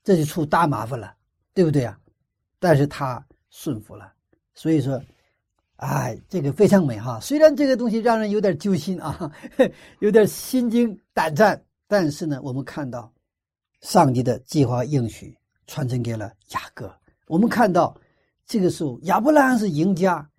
[0.03, 1.13] 这就出大麻烦了，
[1.53, 1.97] 对不对啊？
[2.59, 4.11] 但是他顺服了，
[4.53, 5.01] 所以说，
[5.77, 7.19] 哎，这个非常美哈。
[7.19, 9.31] 虽然这个东西让人有点揪心啊，
[9.99, 13.11] 有点心惊胆战，但是呢，我们看到
[13.81, 16.93] 上帝的计划应许传承给了雅各。
[17.27, 17.95] 我们看到
[18.51, 20.29] 这个时候，亚伯拉罕是赢家，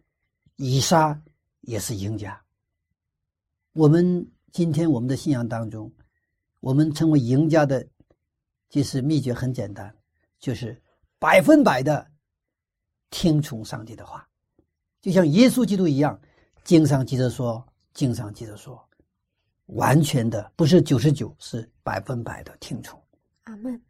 [0.57, 1.19] 以撒
[1.63, 2.39] 也是赢家。
[3.73, 5.91] 我们今天我们的信仰当中，
[6.61, 7.89] 我们成为赢家的，
[8.69, 9.97] 其实秘诀很简单，
[10.39, 10.79] 就是
[11.19, 12.07] 百分百的
[13.09, 14.29] 听从上帝的话。
[15.01, 16.21] 就像耶稣基督一样，
[16.65, 18.79] 经上记着说，经上记着说，
[19.69, 23.03] 完全的不是九十九，是百分百的听从。
[23.45, 23.83] 阿门。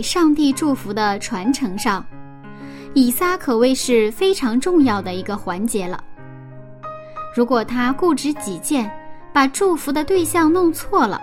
[0.00, 2.04] 上帝祝福的传承上，
[2.94, 6.02] 以撒可谓是非常重要的一个环节了。
[7.34, 8.90] 如果他固执己见，
[9.32, 11.20] 把祝福的对象弄错了，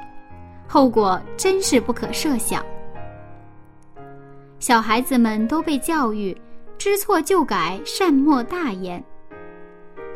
[0.68, 2.64] 后果真是不可设想。
[4.60, 6.36] 小孩子们都被教育
[6.78, 9.04] 知错就改，善莫大焉。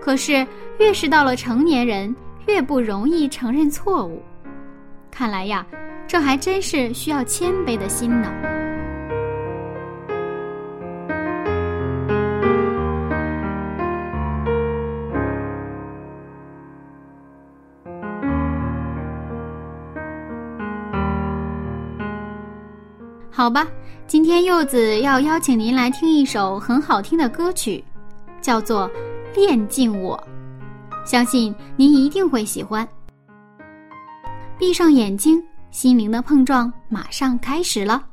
[0.02, 0.46] 可是
[0.80, 2.16] 越是到了成年人，
[2.48, 4.22] 越不容易承认错误。
[5.12, 5.66] 看来呀。
[6.08, 8.51] 这还真是需要谦卑的心呢。
[23.42, 23.68] 好吧，
[24.06, 27.84] 今天柚子要邀请您来听一首很好听的歌曲，
[28.40, 28.88] 叫做
[29.36, 30.16] 《恋尽我》，
[31.10, 32.88] 相信您一定会喜欢。
[34.60, 35.44] 闭上眼睛。
[35.72, 38.04] 心灵的碰撞马上开始了。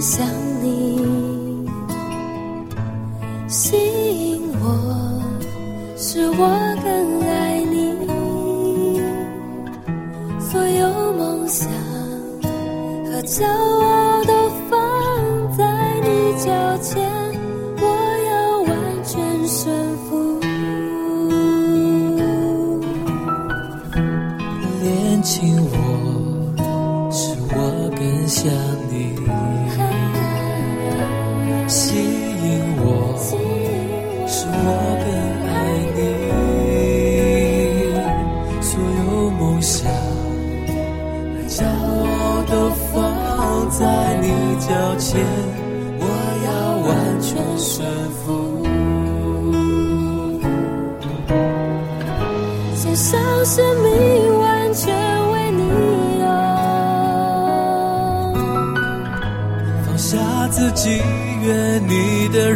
[0.00, 0.37] 想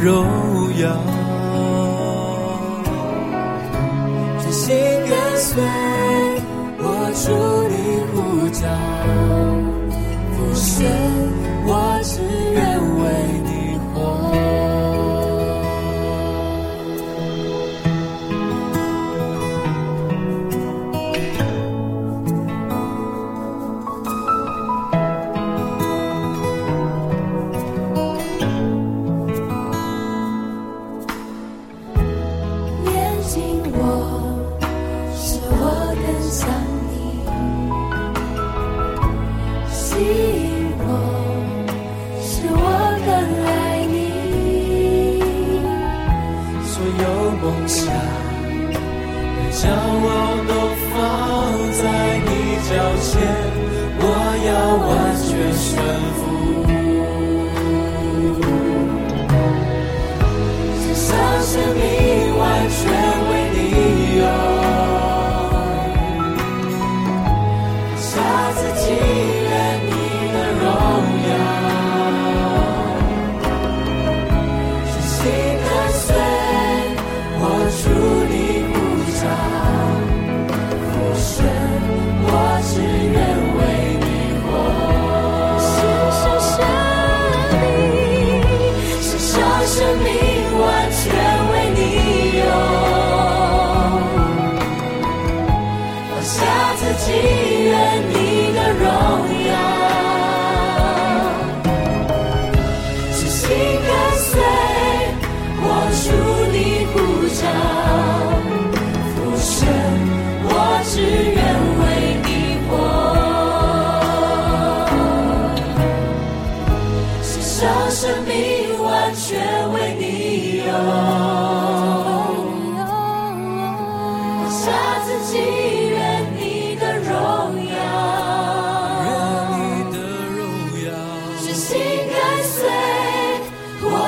[0.03, 0.42] 你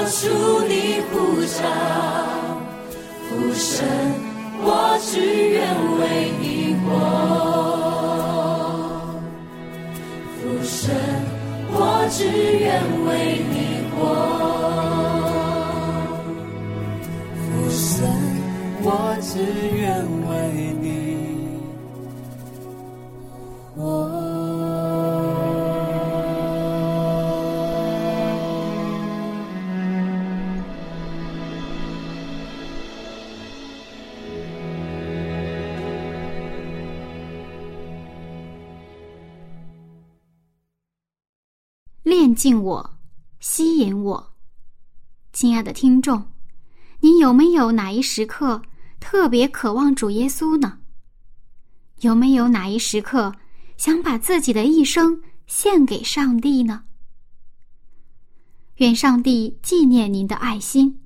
[0.06, 0.28] 属
[0.68, 1.14] 你呼
[1.44, 1.64] 召，
[3.28, 3.86] 父神，
[4.60, 4.68] 我
[5.02, 5.12] 只
[5.50, 5.56] 愿
[5.98, 6.02] 为
[6.40, 6.44] 你
[6.84, 6.88] 活，
[10.36, 10.94] 父神，
[11.72, 11.78] 我
[12.10, 12.64] 只愿
[13.06, 13.08] 为
[13.50, 13.56] 你
[13.96, 13.98] 活，
[17.40, 17.96] 父神，
[18.82, 18.88] 我
[19.22, 19.32] 只
[19.76, 19.82] 愿
[42.44, 42.98] 敬我，
[43.40, 44.35] 吸引我。
[45.33, 46.30] 亲爱的听众，
[47.00, 48.61] 你有没有哪一时刻
[49.00, 50.80] 特别渴望主耶稣呢？
[52.00, 53.35] 有没有哪一时刻
[53.78, 56.85] 想把自己的一生献给上帝呢？
[58.74, 61.00] 愿上帝纪念您的爱心。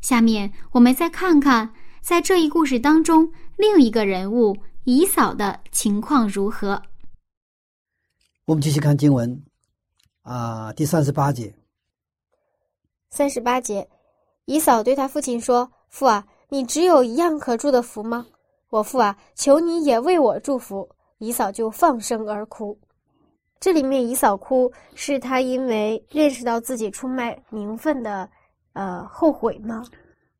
[0.00, 6.80] 下面我们再看看，在这一故事当中，另一个人物以嫂的情况如何。
[8.44, 9.42] 我们继续看经文，
[10.28, 11.54] 啊，第三十八节，
[13.08, 13.88] 三十八节，
[14.44, 18.26] 以扫对他父亲说：“父啊，你只有一样可祝的福吗？
[18.68, 20.86] 我父啊，求你也为我祝福。”
[21.16, 22.78] 以扫就放声而哭。
[23.58, 28.28] 这里面以扫哭是他因为认识到自己出卖名分的，
[28.74, 29.82] 呃，后悔吗？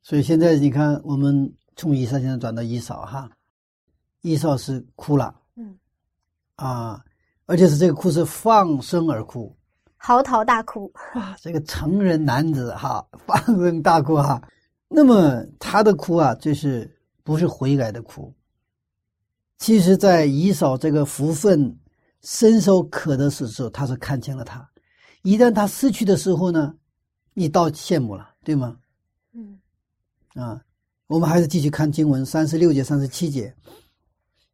[0.03, 3.29] 所以现在你看，我们从以撒现在转到以扫哈，
[4.21, 5.79] 以扫是哭了，嗯，
[6.57, 7.03] 啊，
[7.47, 9.57] 而且是这个哭是放声而哭
[9.99, 10.91] 嚎啕大哭。
[11.13, 14.41] 啊，这个成人男子哈 放声大哭哈。
[14.89, 16.91] 那么他的哭啊，就是
[17.23, 18.33] 不是悔改的哭。
[19.59, 21.77] 其实，在以扫这个福分
[22.23, 24.61] 伸手可得的时候，他是看清了他；
[25.23, 26.75] 一旦他失去的时候呢，
[27.35, 28.77] 你倒羡慕了，对吗？
[29.35, 29.59] 嗯，
[30.35, 30.63] 啊，
[31.09, 33.53] 我们还是继续看经文三十六节、三十七节。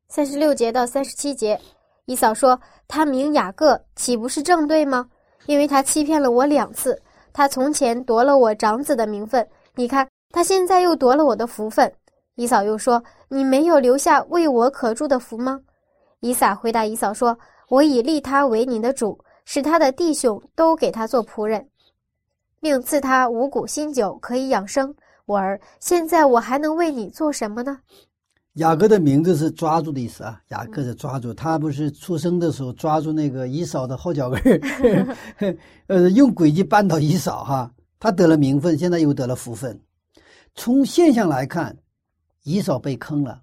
[0.08, 1.60] 三十六节到三十七节，
[2.06, 5.08] 以扫说：“他名雅各，岂不是正对吗？
[5.46, 7.00] 因为他欺骗了我两次。
[7.32, 11.92] 他从前夺了我长子的名分，你看他现在又夺了我的福分。”
[12.36, 15.60] 以嫂又说：“你没有留下为我可祝的福吗？”
[16.20, 17.36] 以撒回答以嫂说
[17.68, 21.68] ：“我已立他为你的主，使他的弟兄都给他做仆人，
[22.60, 24.94] 并赐他五谷新酒，可以养生。
[25.26, 27.78] 我儿，现在我还能为你做什么呢？”
[28.54, 31.34] 雅各的名字是抓住的意思啊，雅各是抓住。
[31.34, 35.16] 他不是出生的时候抓住那个以扫的后脚跟儿，
[35.88, 37.70] 呃，用诡计扳倒以扫哈。
[37.98, 39.80] 他得了名分，现在又得了福分。
[40.54, 41.76] 从现象来看，
[42.44, 43.40] 以扫被坑了，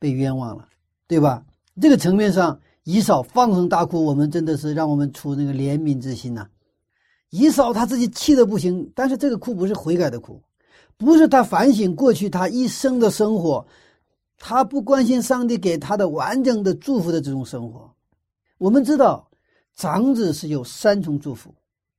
[0.00, 0.66] 被冤枉了，
[1.06, 1.44] 对吧？
[1.80, 6.48] 这个层面上，以扫放声大哭，我们真的是让我们出那个怜悯之心呐、
[7.30, 10.42] 以扫他自己气得不行，但是这个哭不是悔改的哭，
[10.96, 13.64] 不是他反省过去他一生的生活。
[14.42, 17.94] 他不关心上帝给他的完整的祝福的这种生活。
[18.56, 19.30] 我们知道，
[19.76, 21.54] 长子是有三重祝福，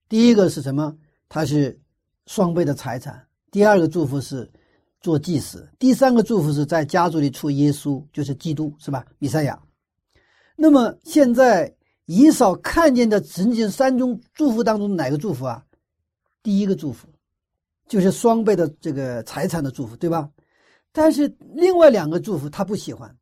[0.10, 0.98] 第一个是什么？
[1.30, 1.80] 他是
[2.26, 3.14] 双倍的财产；
[3.52, 4.52] 第二个祝福是
[5.00, 9.06] 做祭司；第三个祝福是在家族里出耶稣，就是基督，是吧？
[9.20, 9.62] 弥赛亚。
[10.56, 11.74] 那么现在
[12.06, 15.64] 以扫看见的仅仅三种祝福当中哪个祝福啊？
[16.42, 17.08] 第一个祝福
[17.88, 20.28] 就是双倍的这个财产的祝福，对吧？
[20.92, 23.16] 但是另外两个祝福他不喜欢，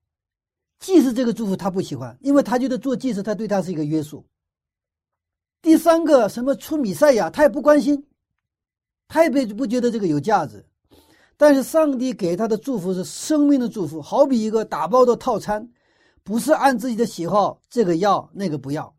[0.79, 4.25] 祭司这个祝福他不喜欢，因为他觉得做祭司他对他是一个约束。
[5.61, 8.05] 第三个什么出米赛亚他也不关心，
[9.07, 10.65] 他也不不觉得这个有价值。
[11.35, 15.69] 但是上帝给他的祝福是生命的祝福，好比一个打包的套餐，
[16.23, 18.93] 不是按自己的喜好这个要那个不要。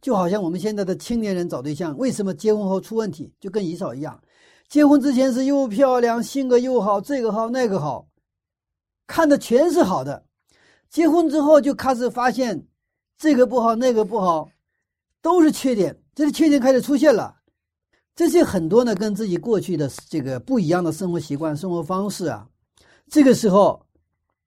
[0.00, 3.32] 就好像我们现在的青年人找对象，为什么结婚后出问题？
[3.38, 4.20] 就跟以扫一样。
[4.72, 8.08] 结婚之前是又漂亮，性格又好，这个好那个好，
[9.06, 10.24] 看的全是好的。
[10.88, 12.66] 结婚之后就开始发现，
[13.18, 14.48] 这个不好那个不好，
[15.20, 15.94] 都是缺点。
[16.14, 17.36] 这个缺点开始出现了，
[18.16, 22.48] 这些很多呢跟自己过去的这个不一样的生活习惯、生活方式啊，
[23.10, 23.84] 这个时候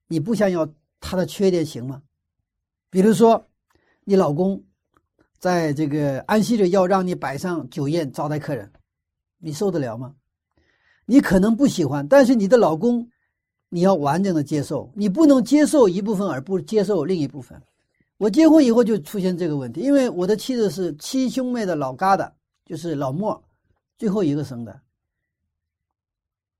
[0.08, 0.68] 你不想要
[0.98, 2.02] 他的缺点行吗？
[2.90, 3.46] 比如说，
[4.02, 4.60] 你老公
[5.38, 8.68] 在这个安息日要让你摆上酒宴招待客人，
[9.38, 10.14] 你受得了吗？
[11.04, 13.08] 你可能不喜欢，但是你的老公
[13.68, 17.60] 你要完整的接受，你不能接受一部分而不接受另一部分。
[18.18, 22.30] 我结婚以后就出现这个问题，因为我的妻子是七兄妹的老疙瘩，
[22.64, 23.40] 就是老莫。
[23.98, 24.78] 最后一个生的，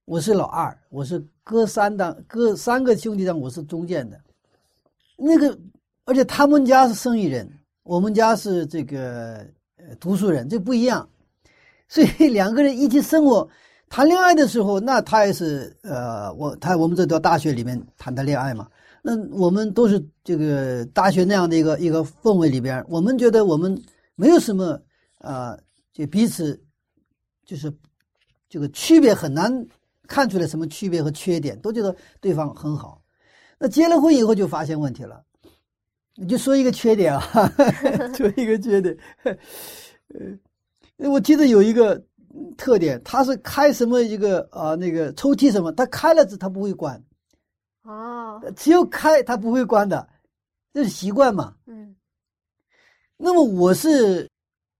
[0.04, 4.18] 我是老二，我是哥三当哥三个兄弟当我是中间的，
[5.16, 5.58] 那个
[6.04, 7.46] 而且他们家是生意人，
[7.82, 9.46] 我们家是这个
[9.76, 11.06] 呃读书人，这不一样，
[11.88, 13.48] 所以 两个人一起生活
[13.88, 18.68] 谈恋爱的时候，那他也是呃我他我们这到大学里面谈的恋爱嘛，
[19.02, 23.80] 那我们都是这个大学那样的一个一个氛围里边，我们觉得我们
[24.14, 24.80] 没有什么
[25.18, 25.56] 啊，
[25.92, 26.60] 就彼此。
[27.46, 27.72] 就是
[28.48, 29.64] 这个区别很难
[30.08, 33.00] 看出来什么区别和缺点，都觉得对方很好。
[33.56, 35.22] 那结了婚以后就发现问题了，
[36.16, 37.20] 你就说一个缺点啊，
[38.18, 38.98] 说一个缺点。
[39.22, 39.36] 呃，
[40.96, 42.02] 我记得有一个
[42.56, 47.02] 特点，他是开什么一个啊那个抽屉什么，他开了之他不会关。
[47.82, 50.08] 哦，只有开他不会关的，
[50.72, 51.54] 这是习惯嘛。
[51.66, 51.94] 嗯。
[53.16, 54.28] 那么我是。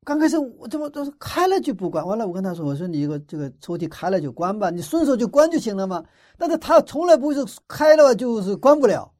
[0.05, 6.01] 刚开始我怎么都是开了就不关，完了我跟他说：“我说你一个这个抽屉开了就关吧，你顺手就关就行了嘛。”
[6.39, 9.12] 但是他从来不是开了就是关不了，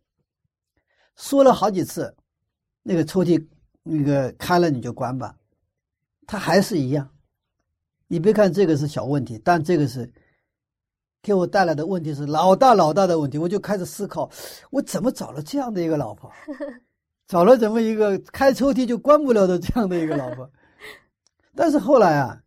[1.17, 2.15] 说了好几次，
[2.85, 3.45] 那个抽屉
[3.83, 5.35] 那个开了你就关吧，
[6.27, 7.09] 他还是一样。
[8.09, 10.13] 你别看这个是小问题，但这个是
[11.23, 13.37] 给我带来的问题是老大老大的问题。
[13.37, 14.31] 我就开始思考，
[14.71, 16.31] 我怎么找了这样的一个老婆，
[17.27, 20.49] 找了怎么一个开抽屉就关不了的这样的一个老婆。
[21.55, 22.41] 但是后来啊，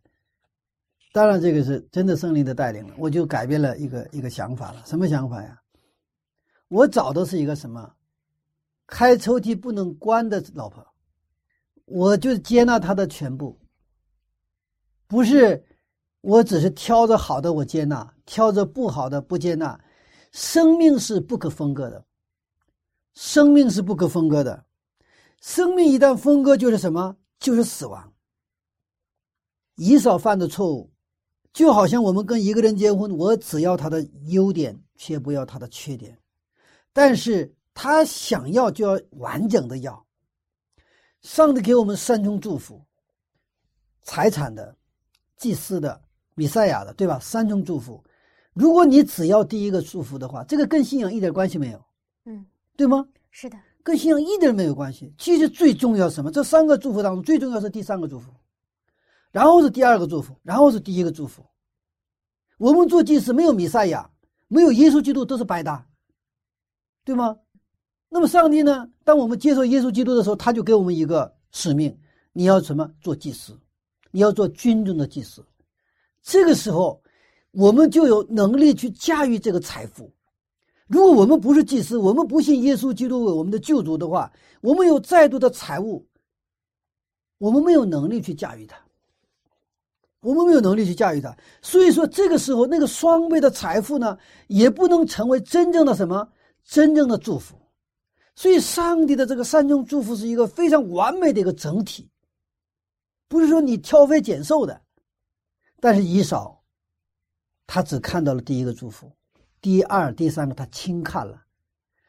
[1.12, 4.82] 当然这个是真的胜利的带领了，我就改变了一个一个想法了。
[4.86, 5.60] 什么想法呀？
[6.68, 7.92] 我找的是一个什么？
[8.86, 10.86] 开抽屉不能关的老婆，
[11.84, 13.58] 我就接纳她的全部。
[15.10, 15.60] 不是，
[16.20, 19.78] 我只是挑着好的我接纳，挑着不好的不接纳。
[20.30, 22.04] 生命是不可分割的，
[23.14, 24.64] 生命是不可分割的，
[25.40, 27.16] 生命一旦分割就是什么？
[27.40, 28.12] 就是死亡。
[29.74, 30.92] 以少犯的错误，
[31.52, 36.16] 就好像我们跟一个人结婚，我只要他的优点，却不要他的缺点。
[36.92, 40.06] 但是他想要就要完整的要。
[41.22, 42.80] 上帝给我们三重祝福：
[44.02, 44.76] 财产的、
[45.40, 46.00] 祭司的、
[46.36, 47.18] 米赛亚的，对吧？
[47.18, 48.00] 三重祝福。
[48.52, 51.84] 如果你只要第一个祝福的话，这个跟信仰一点关系没有，
[52.26, 52.44] 嗯，
[52.76, 53.04] 对吗？
[53.30, 55.12] 是的，跟信仰一点没有关系。
[55.18, 56.30] 其实最重要什么？
[56.30, 58.30] 这三个祝福当中，最重要是第三个祝福。
[59.32, 61.42] 然后是第二个祝福，然后是第一个祝福。
[62.58, 64.10] 我们做祭司没有弥赛亚，
[64.48, 65.86] 没有耶稣基督都是白搭，
[67.04, 67.36] 对吗？
[68.08, 68.90] 那么上帝呢？
[69.04, 71.96] 当我们接受耶稣基督的时候，他就给我们一个使命：
[72.32, 72.90] 你要什么？
[73.00, 73.56] 做祭司，
[74.10, 75.44] 你要做军中的祭司。
[76.22, 77.02] 这个时候，
[77.52, 80.12] 我们就有能力去驾驭这个财富。
[80.86, 86.06] 如果我们不是祭司，我们不信耶稣基督为我们的救主的话，我们有再多的财物，
[87.38, 88.76] 我们没有能力去驾驭它。
[90.22, 96.28] 我们没有能力去驾驭它，所以说这个时候那个双倍的财富呢，也不能成为真正的什么
[96.62, 97.56] 真正的祝福。
[98.34, 102.06] 所以上帝的这个三重祝福是一个非常完美的一个整体，
[103.30, 104.78] 不是说你挑肥拣瘦的。
[105.80, 106.60] 但是以少，
[107.66, 109.10] 他只看到了第一个祝福，
[109.60, 111.40] 第二、第三个他轻看了，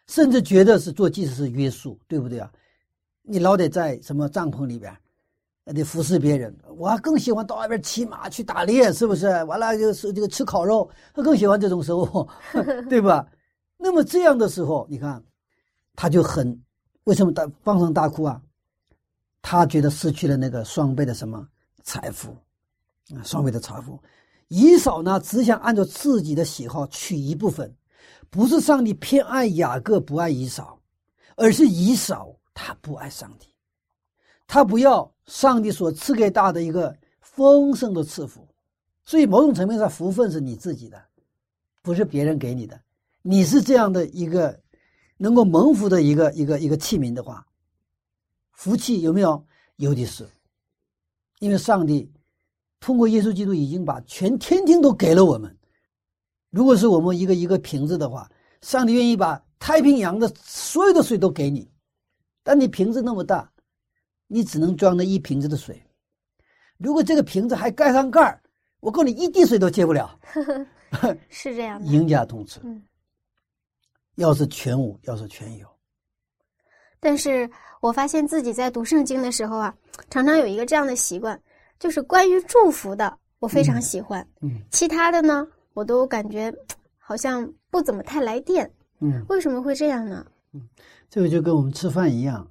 [0.08, 2.52] 甚至觉得是做祭司是约束，对不对啊？
[3.22, 4.94] 你老得在什么帐篷里边。
[5.66, 9.28] 得服侍别人，我还更喜欢到外边骑马去打猎，是不是？
[9.46, 12.28] 完了就是这个吃烤肉，他更喜欢这种生活，
[12.90, 13.26] 对吧？
[13.78, 15.24] 那么这样的时候，你看，
[15.96, 16.62] 他就很
[17.06, 18.42] 为什么大放声大哭啊？
[19.42, 21.48] 他觉得失去了那个双倍的什么
[21.84, 22.32] 财富
[23.16, 23.24] 啊？
[23.24, 24.00] 双倍的财富，
[24.48, 27.76] 以扫呢只想按照自己的喜好取一部分，
[28.30, 30.80] 不是上帝偏爱雅各不爱以扫，
[31.36, 33.48] 而是以扫他不爱上帝。
[34.48, 38.48] 他不要上帝所赐给大的一个丰盛的赐福，
[39.06, 41.02] 所以某种层面上福分是你自己的，
[41.82, 42.80] 不是别人给你的。
[43.22, 44.60] 你是这样的一个
[45.18, 47.46] 能够蒙福的一个一个一个器皿的话，
[48.62, 49.44] 福气有没有？
[49.78, 50.24] 有的是，
[51.40, 52.08] 因为上帝
[52.80, 55.58] 通过耶稣基督已经把全天庭都给了我们。
[56.52, 58.30] 如果是我们一个一个瓶子的话，
[58.62, 61.68] 上帝愿意把太平洋的所有的水都给你，
[62.44, 63.52] 但你瓶子那么大。
[64.28, 65.84] 你只能装那一瓶子的水，
[66.78, 68.44] 如果这个瓶子还盖上盖儿，
[68.80, 70.20] 我告诉你，一滴水都接不了。
[71.30, 71.88] 是这样的。
[71.88, 72.80] 赢家通吃，嗯，
[74.18, 75.68] 要是全无，要是全有，
[77.02, 77.50] 但是
[77.82, 79.76] 我发现自己在读圣经的时候啊，
[80.10, 81.38] 常常有一个这样的习惯，
[81.80, 86.54] 就是关于祝福的，我非常喜欢，嗯其他的呢，我都感觉
[86.98, 88.72] 好像不怎么太来电。
[89.00, 90.26] 嗯，为什么会这样呢？
[90.54, 90.62] 嗯
[91.10, 92.48] 这个就跟我们吃饭一样，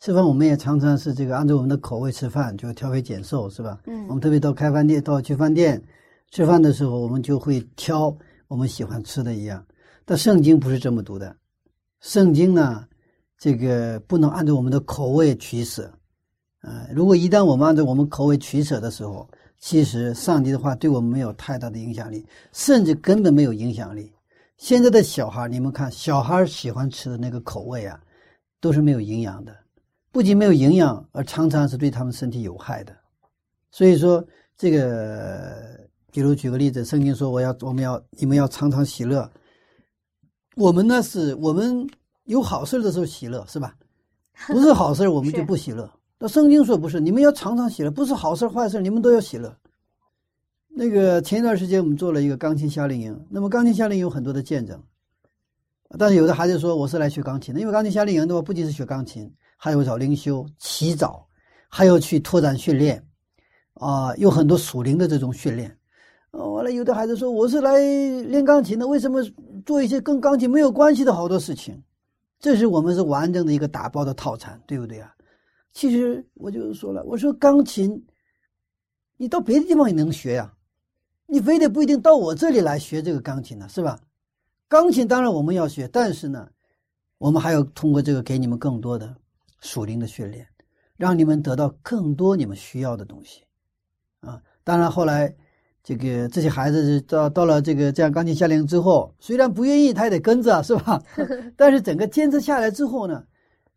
[0.00, 3.80] 吃饭我们也常常是这个按照我们的口味吃饭，就挑肥拣瘦，是吧？
[3.86, 5.82] 嗯我们特别到开饭店、到去饭店
[6.30, 9.62] 吃饭的时候，我们就会挑我们喜欢吃的一样。
[10.04, 11.36] 但圣经不是这么读的，
[12.00, 12.87] 圣经呢，
[13.38, 15.90] 这个不能按照我们的口味取舍。
[16.62, 19.28] 呃，如果一旦我们按照我们口味取舍的时候，
[19.60, 24.12] 其实上帝的话对我们没有太大的影响力，甚至根本没有影响力。
[24.56, 28.00] 现在的小孩，你们看，小孩喜欢吃的那个口味啊，
[28.60, 29.56] 都是没有营养的，
[30.10, 32.92] 不仅没有营养，而常常是对他们身体有害的。
[33.70, 34.24] 所以说，
[34.56, 35.78] 这个，
[36.10, 39.30] 比如举个例子，圣经说我要我们要你们要常常喜乐。
[40.56, 41.86] 我们呢是我们
[42.28, 43.74] 有好事的时候喜乐，是吧？
[44.46, 45.90] 不是好事我们就不喜乐。
[46.18, 49.56] 那圣经说不是，你们要常常喜乐，不是好事坏事你们都要喜乐。
[50.68, 54.80] 那个前一段时间我们做了一个钢琴夏令营，那么钢琴夏令营有很多的见证，
[55.98, 61.22] 但是有的孩子说我是来学钢琴的，因为钢琴夏令营的话不仅是学钢琴，还有找灵修、祈祷，
[61.68, 63.02] 还有去拓展训练，
[63.74, 65.74] 啊、有很多属灵的这种训练。
[66.30, 67.78] 呃完了，有的孩子说我是来
[68.22, 69.20] 练钢琴的，为什么
[69.64, 71.82] 做一些跟钢琴没有关系的好多事情？
[72.38, 75.14] 这是我们是完整的一个打包的套餐，对不对啊？
[75.72, 78.04] 其实我就说了，我说钢琴，
[79.16, 80.54] 你到别的地方也能学呀、
[81.26, 84.00] 你非得不一定到我这里来学这个钢琴呢，是吧？
[84.68, 86.48] 钢琴当然我们要学，但是呢，
[87.18, 89.16] 我们还要通过这个给你们更多的
[89.60, 90.46] 属灵的训练，
[90.96, 93.44] 让你们得到更多你们需要的东西，
[94.20, 94.42] 啊！
[94.64, 95.34] 当然后来
[95.88, 101.02] 这个这些孩子是到到了这个这样钢琴夏令营之后，虽然不愿意，他也得跟着啊，是吧？
[101.56, 103.24] 但是整个坚持下来之后呢，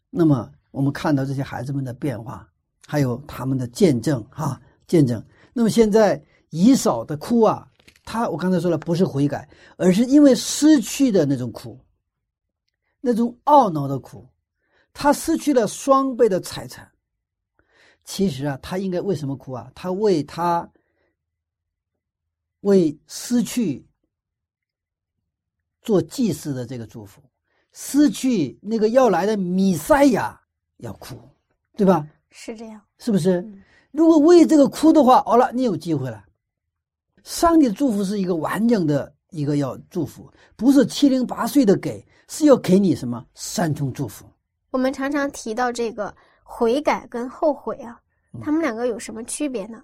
[0.09, 2.45] 那么我们看到这些孩子们的变化，
[2.86, 5.24] 还有他们的见证哈、见证。
[5.53, 7.66] 那么现在以扫的哭啊，
[8.03, 9.47] 他我刚才说了，不是悔改，
[9.78, 11.80] 而是因为失去的那种苦，
[12.99, 14.28] 那种懊恼的苦，
[14.91, 16.86] 他失去了双倍的财产。
[18.03, 19.72] 其实啊，他应该为什么哭啊？
[19.74, 20.70] 他为他
[22.62, 23.86] 为失去
[25.82, 27.22] 做祭祀的这个祝福，
[27.72, 30.39] 失去那个要来的弥赛亚
[30.78, 31.16] 要哭，
[31.76, 32.07] 对吧？
[32.30, 32.82] 是这样。
[32.97, 33.64] 是不是嗯？
[33.91, 36.24] 如果为这个哭的话，好了，你有机会了。
[37.24, 44.26] 上帝的祝福是一个完整的一个要祝福，不是七零八碎的给，是要给你什么三重祝福。
[44.70, 47.99] 我们常常提到这个悔改跟后悔啊，
[48.34, 49.84] 嗯他们两个有什么区别呢？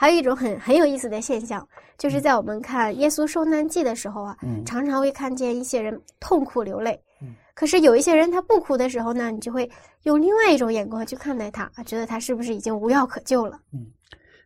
[0.00, 1.68] 还有一种很很有意思的现象，
[1.98, 7.34] 就是在我们看耶稣受难记的时候啊，嗯常常会看见一些人痛哭流泪嗯。
[7.52, 9.68] 可是有一些人他不哭的时候呢，你就会
[10.04, 13.60] 用另外一种眼光去看待他，啊觉得他是不是已经无药可救了？
[13.72, 13.90] 嗯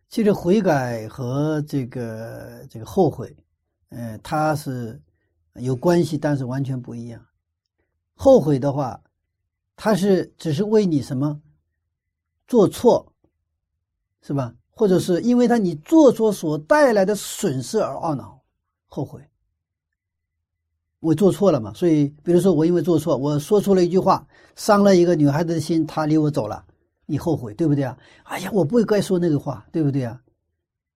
[0.09, 3.35] 其实悔改和这个这个后悔，
[3.89, 4.99] 呃，它是
[5.55, 7.23] 有关系，但是完全不一样。
[8.15, 8.99] 后悔的话，
[9.75, 11.39] 它是只是为你什么
[12.47, 13.11] 做错，
[14.21, 14.53] 是吧？
[14.75, 18.41] 或者是因为他你做错所带来的损失而懊恼、
[18.87, 19.21] 后悔。
[20.99, 26.65] 我做错了嘛，所以比如说我因为做错，我说出了一句话，伤了一个女孩子的心，她离我走了。
[27.05, 27.97] 你后悔，对不对啊？
[28.23, 30.21] 哎呀，我不该说那个话，对不对啊？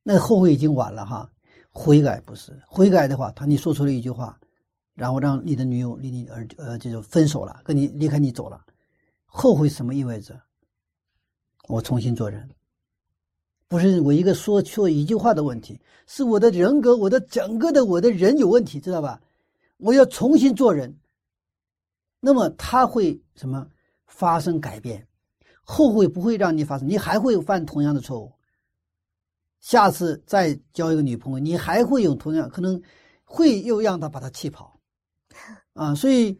[0.03, 1.29] 那后悔已经晚了哈。
[1.69, 4.39] 悔改不是悔改的话，他你说出了一句话，
[4.95, 8.59] 然后让你的女友离你而呃这就分手了，跟你离开你走了。
[9.25, 10.41] 后悔什么意味着？
[11.67, 12.49] 我重新做人，
[13.67, 19.21] 不是我一个说错一句话的问题，是我的人格，我的整个的我的人有问题，知道吧？
[19.77, 20.97] 我要重新做人。
[22.19, 23.67] 那么他会什么
[24.05, 25.07] 发生改变？
[25.63, 28.33] 后悔不会让你发生，你还会犯同样的错误。
[29.59, 32.81] 下次再交一个女朋友，你还会有同样可能
[33.25, 34.79] 会又让他把他气跑，
[35.73, 36.39] 啊，所以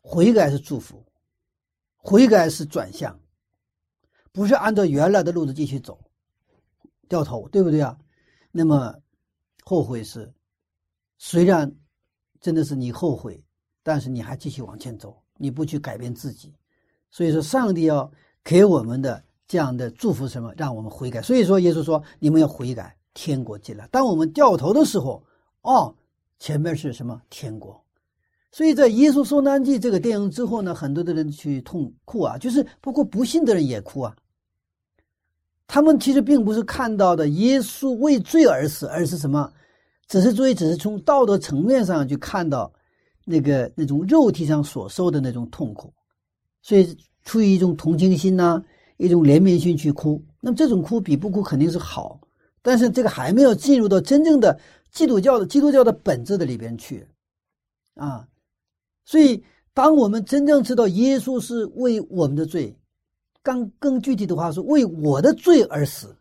[0.00, 1.04] 悔改是祝福，
[1.96, 3.18] 悔改是转向，
[4.30, 5.98] 不是按照原来的路子继续走，
[7.08, 7.96] 掉头，对不对啊？
[8.50, 8.94] 那么
[9.62, 10.32] 后悔是，
[11.18, 11.70] 虽然
[12.40, 13.44] 真的是你后悔，
[13.82, 16.54] 但是你还继续往前走，你不去改变自己，
[17.10, 18.10] 所以说上帝要。
[18.48, 20.54] 给我们的这样的祝福什么？
[20.56, 21.20] 让我们悔改。
[21.20, 25.20] 所以说，耶稣说：“你们要悔改，天国进来。”当我们掉头的时候，
[25.62, 25.92] 哦，
[26.38, 27.20] 前面是什么？
[27.28, 27.84] 天国。
[28.52, 34.16] 所以在《耶稣受难记》这个电影之后呢，很多的人去痛哭啊，就是包括不信的人也哭啊。
[35.66, 39.52] 他们其实并不是看到的耶稣为罪而死，而是什么？
[40.08, 42.72] 只是罪，只是从道德层面上去看到
[43.24, 45.92] 那个那种肉体上所受的那种痛苦，
[46.62, 48.62] 所以出于一种同情心呐、
[48.98, 50.24] 一种怜悯心去哭。
[50.40, 52.20] 那么这种哭比不哭肯定是好，
[52.62, 54.56] 但是这个还没有进入到真正的
[54.92, 57.04] 基督教的基督教的本质的里边去
[57.96, 58.28] 啊。
[59.04, 59.42] 所以，
[59.74, 62.76] 当我们真正知道耶稣是为我们的罪，
[63.46, 66.16] 更更具体的话是为我的罪而死，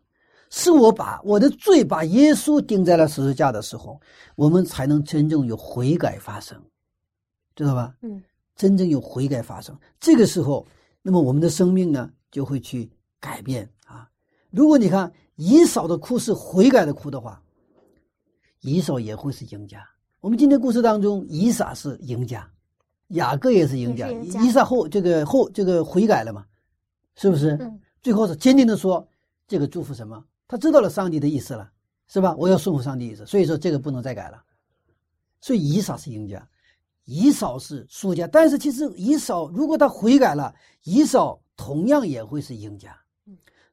[0.51, 3.99] 是我把我的罪把耶稣钉在了十字架的时候，
[4.35, 6.61] 我们才能真正有悔改发生，
[7.55, 7.95] 知道吧？
[8.01, 8.21] 嗯，
[8.55, 10.67] 真正有悔改发生，这个时候，
[11.01, 12.87] 那么我们的生命呢就会去
[13.19, 14.07] 改变啊。
[14.51, 17.41] 如果你看以扫的哭是悔改的哭的话，
[18.61, 19.83] 以扫也会是赢家。
[20.21, 22.47] 我们今天故事当中，以撒是赢家，
[23.09, 24.09] 雅各也是赢家。
[24.09, 26.45] 也是赢家以撒后这个后这个悔改了嘛，
[27.15, 27.51] 是不是？
[27.59, 29.07] 嗯最后是坚定的说
[29.47, 30.23] 这个祝福什么？
[30.47, 31.71] 他知道了上帝的意思了，
[32.07, 32.35] 是吧？
[32.37, 34.43] 我要顺服上帝意思，所以说这个不能再改了。
[35.41, 36.47] 所以以扫是赢家，
[37.05, 38.27] 以扫是输家。
[38.27, 40.53] 但是其实以扫如果他悔改了，
[40.83, 42.95] 以扫同样也会是赢家，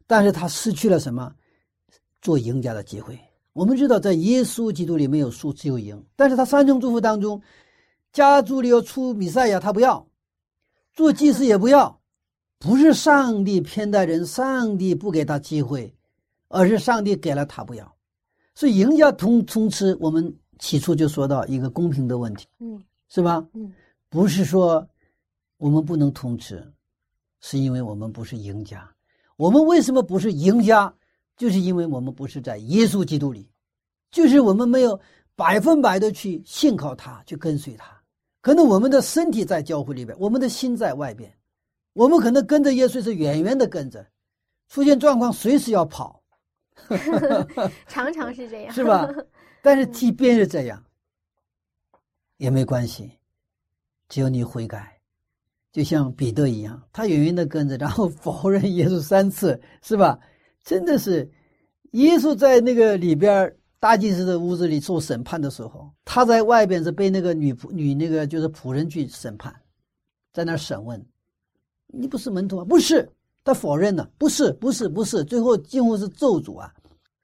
[0.06, 1.34] 但是他失去了什么？
[2.22, 3.18] 做赢家的机会。
[3.52, 6.02] 我们知道，在耶稣基督里没有输，只有赢。
[6.16, 7.42] 但是他三重祝福当中，
[8.14, 10.06] 家族里要出比赛亚，他不要；
[10.94, 12.00] 做祭司也不要。
[12.62, 15.92] 不是上帝偏待人，上帝不给他机会，
[16.46, 17.92] 而是上帝给了他不要。
[18.54, 23.44] 所以赢家通通吃，我们起初就说到一个公平的问题，嗯是吧？
[23.54, 23.72] 嗯，
[24.08, 24.88] 不是说
[25.56, 26.64] 我们不能通吃，
[27.40, 28.88] 是因为我们不是赢家。
[29.36, 30.94] 我们为什么不是赢家？
[31.36, 33.50] 就是因为我们不是在耶稣基督里，
[34.12, 35.00] 就是我们没有
[35.34, 37.86] 百分百的去信靠他，去跟随他。
[38.40, 41.32] 可能我们的身体在教会里边，我们的心在外边，
[41.92, 44.06] 我们可能跟着耶稣是远远的跟着，
[44.68, 46.22] 出现状况随时要跑，
[47.86, 49.08] 常常是这样，是吧？
[49.62, 50.82] 但是即便是这样，
[52.38, 53.18] 也没关系，
[54.08, 54.98] 只要你悔改，
[55.70, 60.18] 就像彼得一样，他远远的跟着，然后否认耶稣三次，是吧？
[60.64, 61.30] 真的是，
[61.92, 69.54] 耶稣在那个里边大祭司的屋子里受审判的时候，他在外边是被那个女仆女那个就是仆人去审判，
[70.32, 71.04] 在那审问，
[71.92, 72.64] 你不是门徒啊？
[72.64, 73.08] 不是，
[73.44, 76.72] 他否认了，不是，不是，不是，最后几乎是咒诅啊！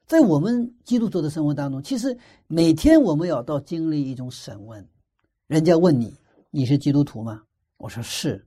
[0.07, 2.17] 在我们基督徒的生活当中，其实
[2.47, 4.87] 每天我们要到经历一种审问，
[5.47, 6.15] 人家问你
[6.51, 7.43] 你是基督徒吗？
[7.79, 8.45] 我说是，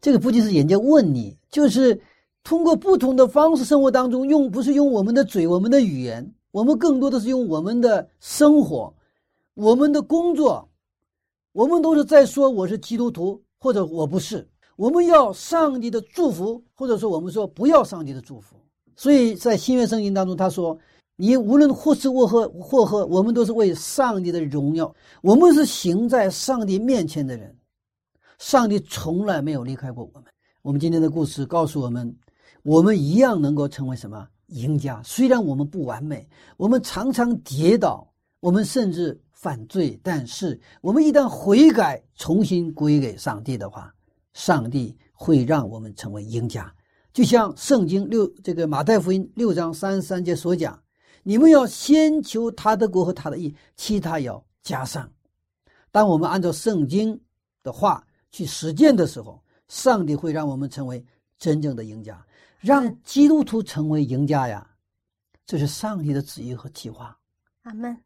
[0.00, 2.00] 这个不仅是人家问你，就是
[2.44, 8.94] 通过不同的方式生活当中用，不是用我们的嘴、我们的语言，我们更多的是用我们的生活、
[9.54, 10.68] 我们的工作，
[11.52, 14.46] 我们都是在说我是基督徒或者我不是。
[14.76, 18.56] 我们要上帝的祝福，或者说我们说不要上帝的祝福。
[18.94, 20.78] 所以在新约圣经当中，他说。
[21.18, 24.94] 你无论或吃或喝或喝，我们都是为上帝的荣耀。
[25.22, 27.56] 我们是行在上帝面前的人，
[28.36, 30.30] 上帝从来没有离开过我们。
[30.60, 32.14] 我们今天的故事告诉我们，
[32.62, 35.00] 我们一样能够成为什么赢家？
[35.02, 38.06] 虽然我们不完美，我们常常跌倒，
[38.40, 43.90] 我们甚至犯罪，但是我们一旦悔改，重新归给上帝的话，
[44.36, 46.70] 上帝会让我们成为赢家。
[47.10, 50.78] 就像圣经六这个马太福音六章三十三节所讲。
[51.22, 55.10] 你们要先求他的国和他的义，其他要加上。
[55.90, 57.20] 当我们按照圣经
[57.64, 61.04] 的话去实践的时候，上帝会让我们成为
[61.36, 62.24] 真正的赢家，
[62.60, 64.70] 让基督徒成为赢家呀！
[65.46, 67.18] 这是上帝的旨意和计划
[67.62, 67.96] 阿门。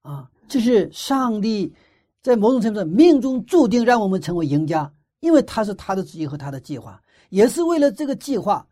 [0.00, 0.30] 啊！
[0.48, 1.74] 这是上帝
[2.22, 4.90] 在某种程度上命中注定让我们成为赢家，
[5.20, 7.00] 因为他是他的旨意和他的计划，
[7.30, 8.66] 也是为了这个计划，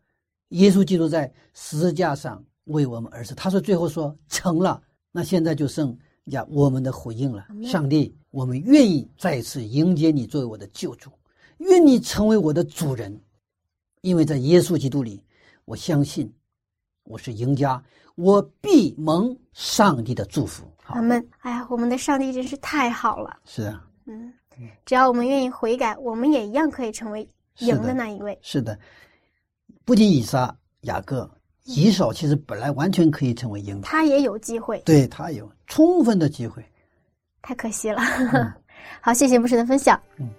[0.49, 2.43] 耶稣基督在十字架上。
[2.65, 4.81] 为我们而死，他说最后说成了，
[5.11, 5.95] 那现在就剩
[6.31, 7.45] 下我们的回应了。
[7.63, 11.11] 上帝，我们愿意再次迎接你作为我的救主，
[11.57, 13.15] 愿你成为我的主人，
[14.01, 15.23] 因为在耶稣基督里，
[15.65, 16.27] 我相信
[17.03, 17.79] 我是赢家，
[18.15, 20.65] 我必蒙上帝的祝福。
[20.87, 21.23] 阿门。
[21.41, 23.41] 哎呀，我们的上帝真是太好了。
[23.45, 24.33] 是啊，嗯，
[24.85, 27.27] 只要我们愿意悔改，我们也一样可以成为
[27.59, 28.37] 赢的那一位。
[28.41, 28.77] 是的，
[29.83, 31.29] 不仅以撒、雅各。
[31.67, 36.63] 以扫其实本来完全可以成为赢的，他也有机会，对他有充分的机会，
[37.41, 37.99] 太可惜了。
[38.01, 38.53] 嗯、
[39.01, 39.99] 好，谢谢牧师的分享。
[40.17, 40.29] 嗯。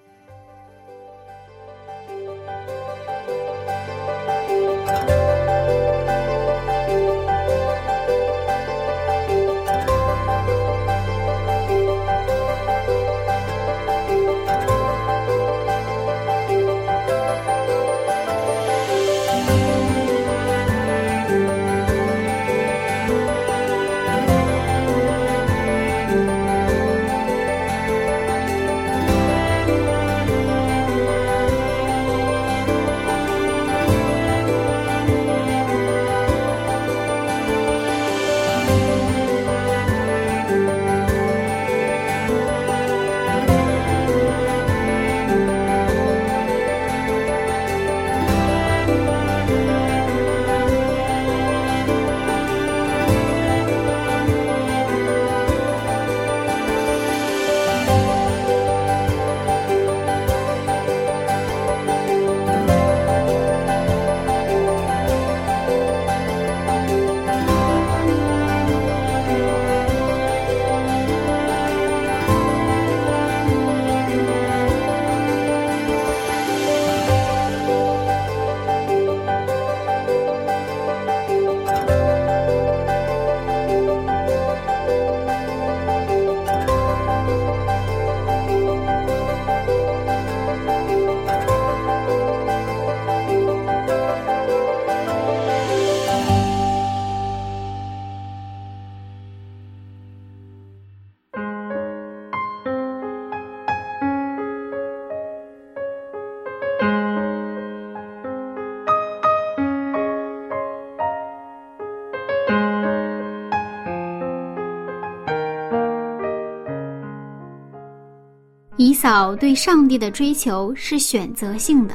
[119.17, 121.95] 扫对上帝的追求是选择性的，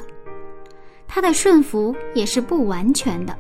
[1.07, 3.38] 他的顺服也是不完全的。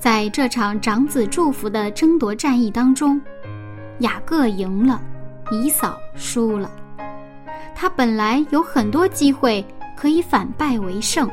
[0.00, 3.20] 在这场长子祝福的争夺战役当中，
[4.00, 5.00] 雅各赢了，
[5.52, 6.68] 以扫输了。
[7.72, 9.64] 他本来有很多机会
[9.96, 11.30] 可以反败为胜，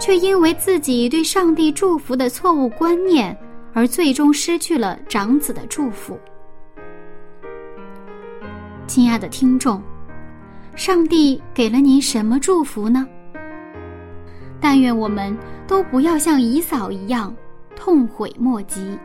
[0.00, 3.38] 却因为自己对上帝祝福的错误观念，
[3.72, 6.18] 而最终失去了长子的祝福。
[8.86, 9.82] 亲爱的听众，
[10.76, 13.06] 上帝给了您什么祝福呢？
[14.60, 17.34] 但愿我们都不要像姨嫂一样
[17.74, 18.98] 痛悔莫及。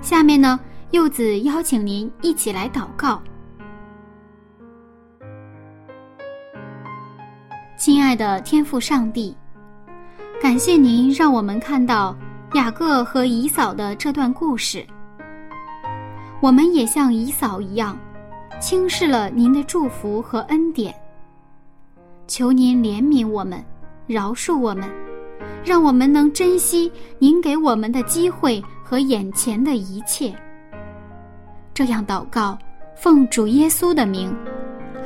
[0.00, 0.58] 下面呢，
[0.90, 3.22] 柚子邀请您一起来祷告。
[7.76, 9.34] 亲爱的天父上帝，
[10.40, 12.16] 感谢您让我们看到。
[12.54, 14.84] 雅各和姨嫂的这段故事，
[16.40, 17.98] 我们也像姨嫂一样，
[18.60, 20.94] 轻视了您的祝福和恩典。
[22.26, 23.64] 求您怜悯我们，
[24.06, 24.86] 饶恕我们，
[25.64, 30.34] 让我们能珍惜您给我们的机会和眼前的一切。
[31.72, 32.58] 这样祷告，
[32.94, 34.30] 奉主耶稣的名，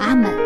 [0.01, 0.45] 阿门。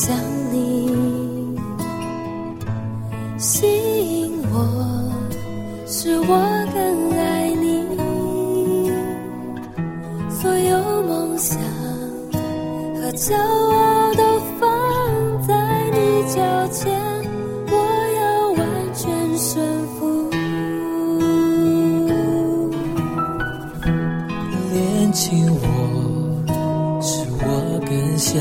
[0.00, 0.16] 想
[0.52, 1.58] 你，
[3.36, 4.56] 吸引我
[5.88, 6.26] 是我
[6.72, 7.82] 更爱你，
[10.30, 11.58] 所有梦想
[12.94, 14.22] 和骄傲都
[14.60, 14.68] 放
[15.48, 15.98] 在你
[16.32, 16.38] 脚
[16.68, 16.94] 前，
[17.66, 17.74] 我
[18.20, 18.60] 要完
[18.94, 19.50] 全顺
[19.98, 20.30] 服。
[24.72, 25.66] 恋情我
[27.02, 28.38] 是我更想。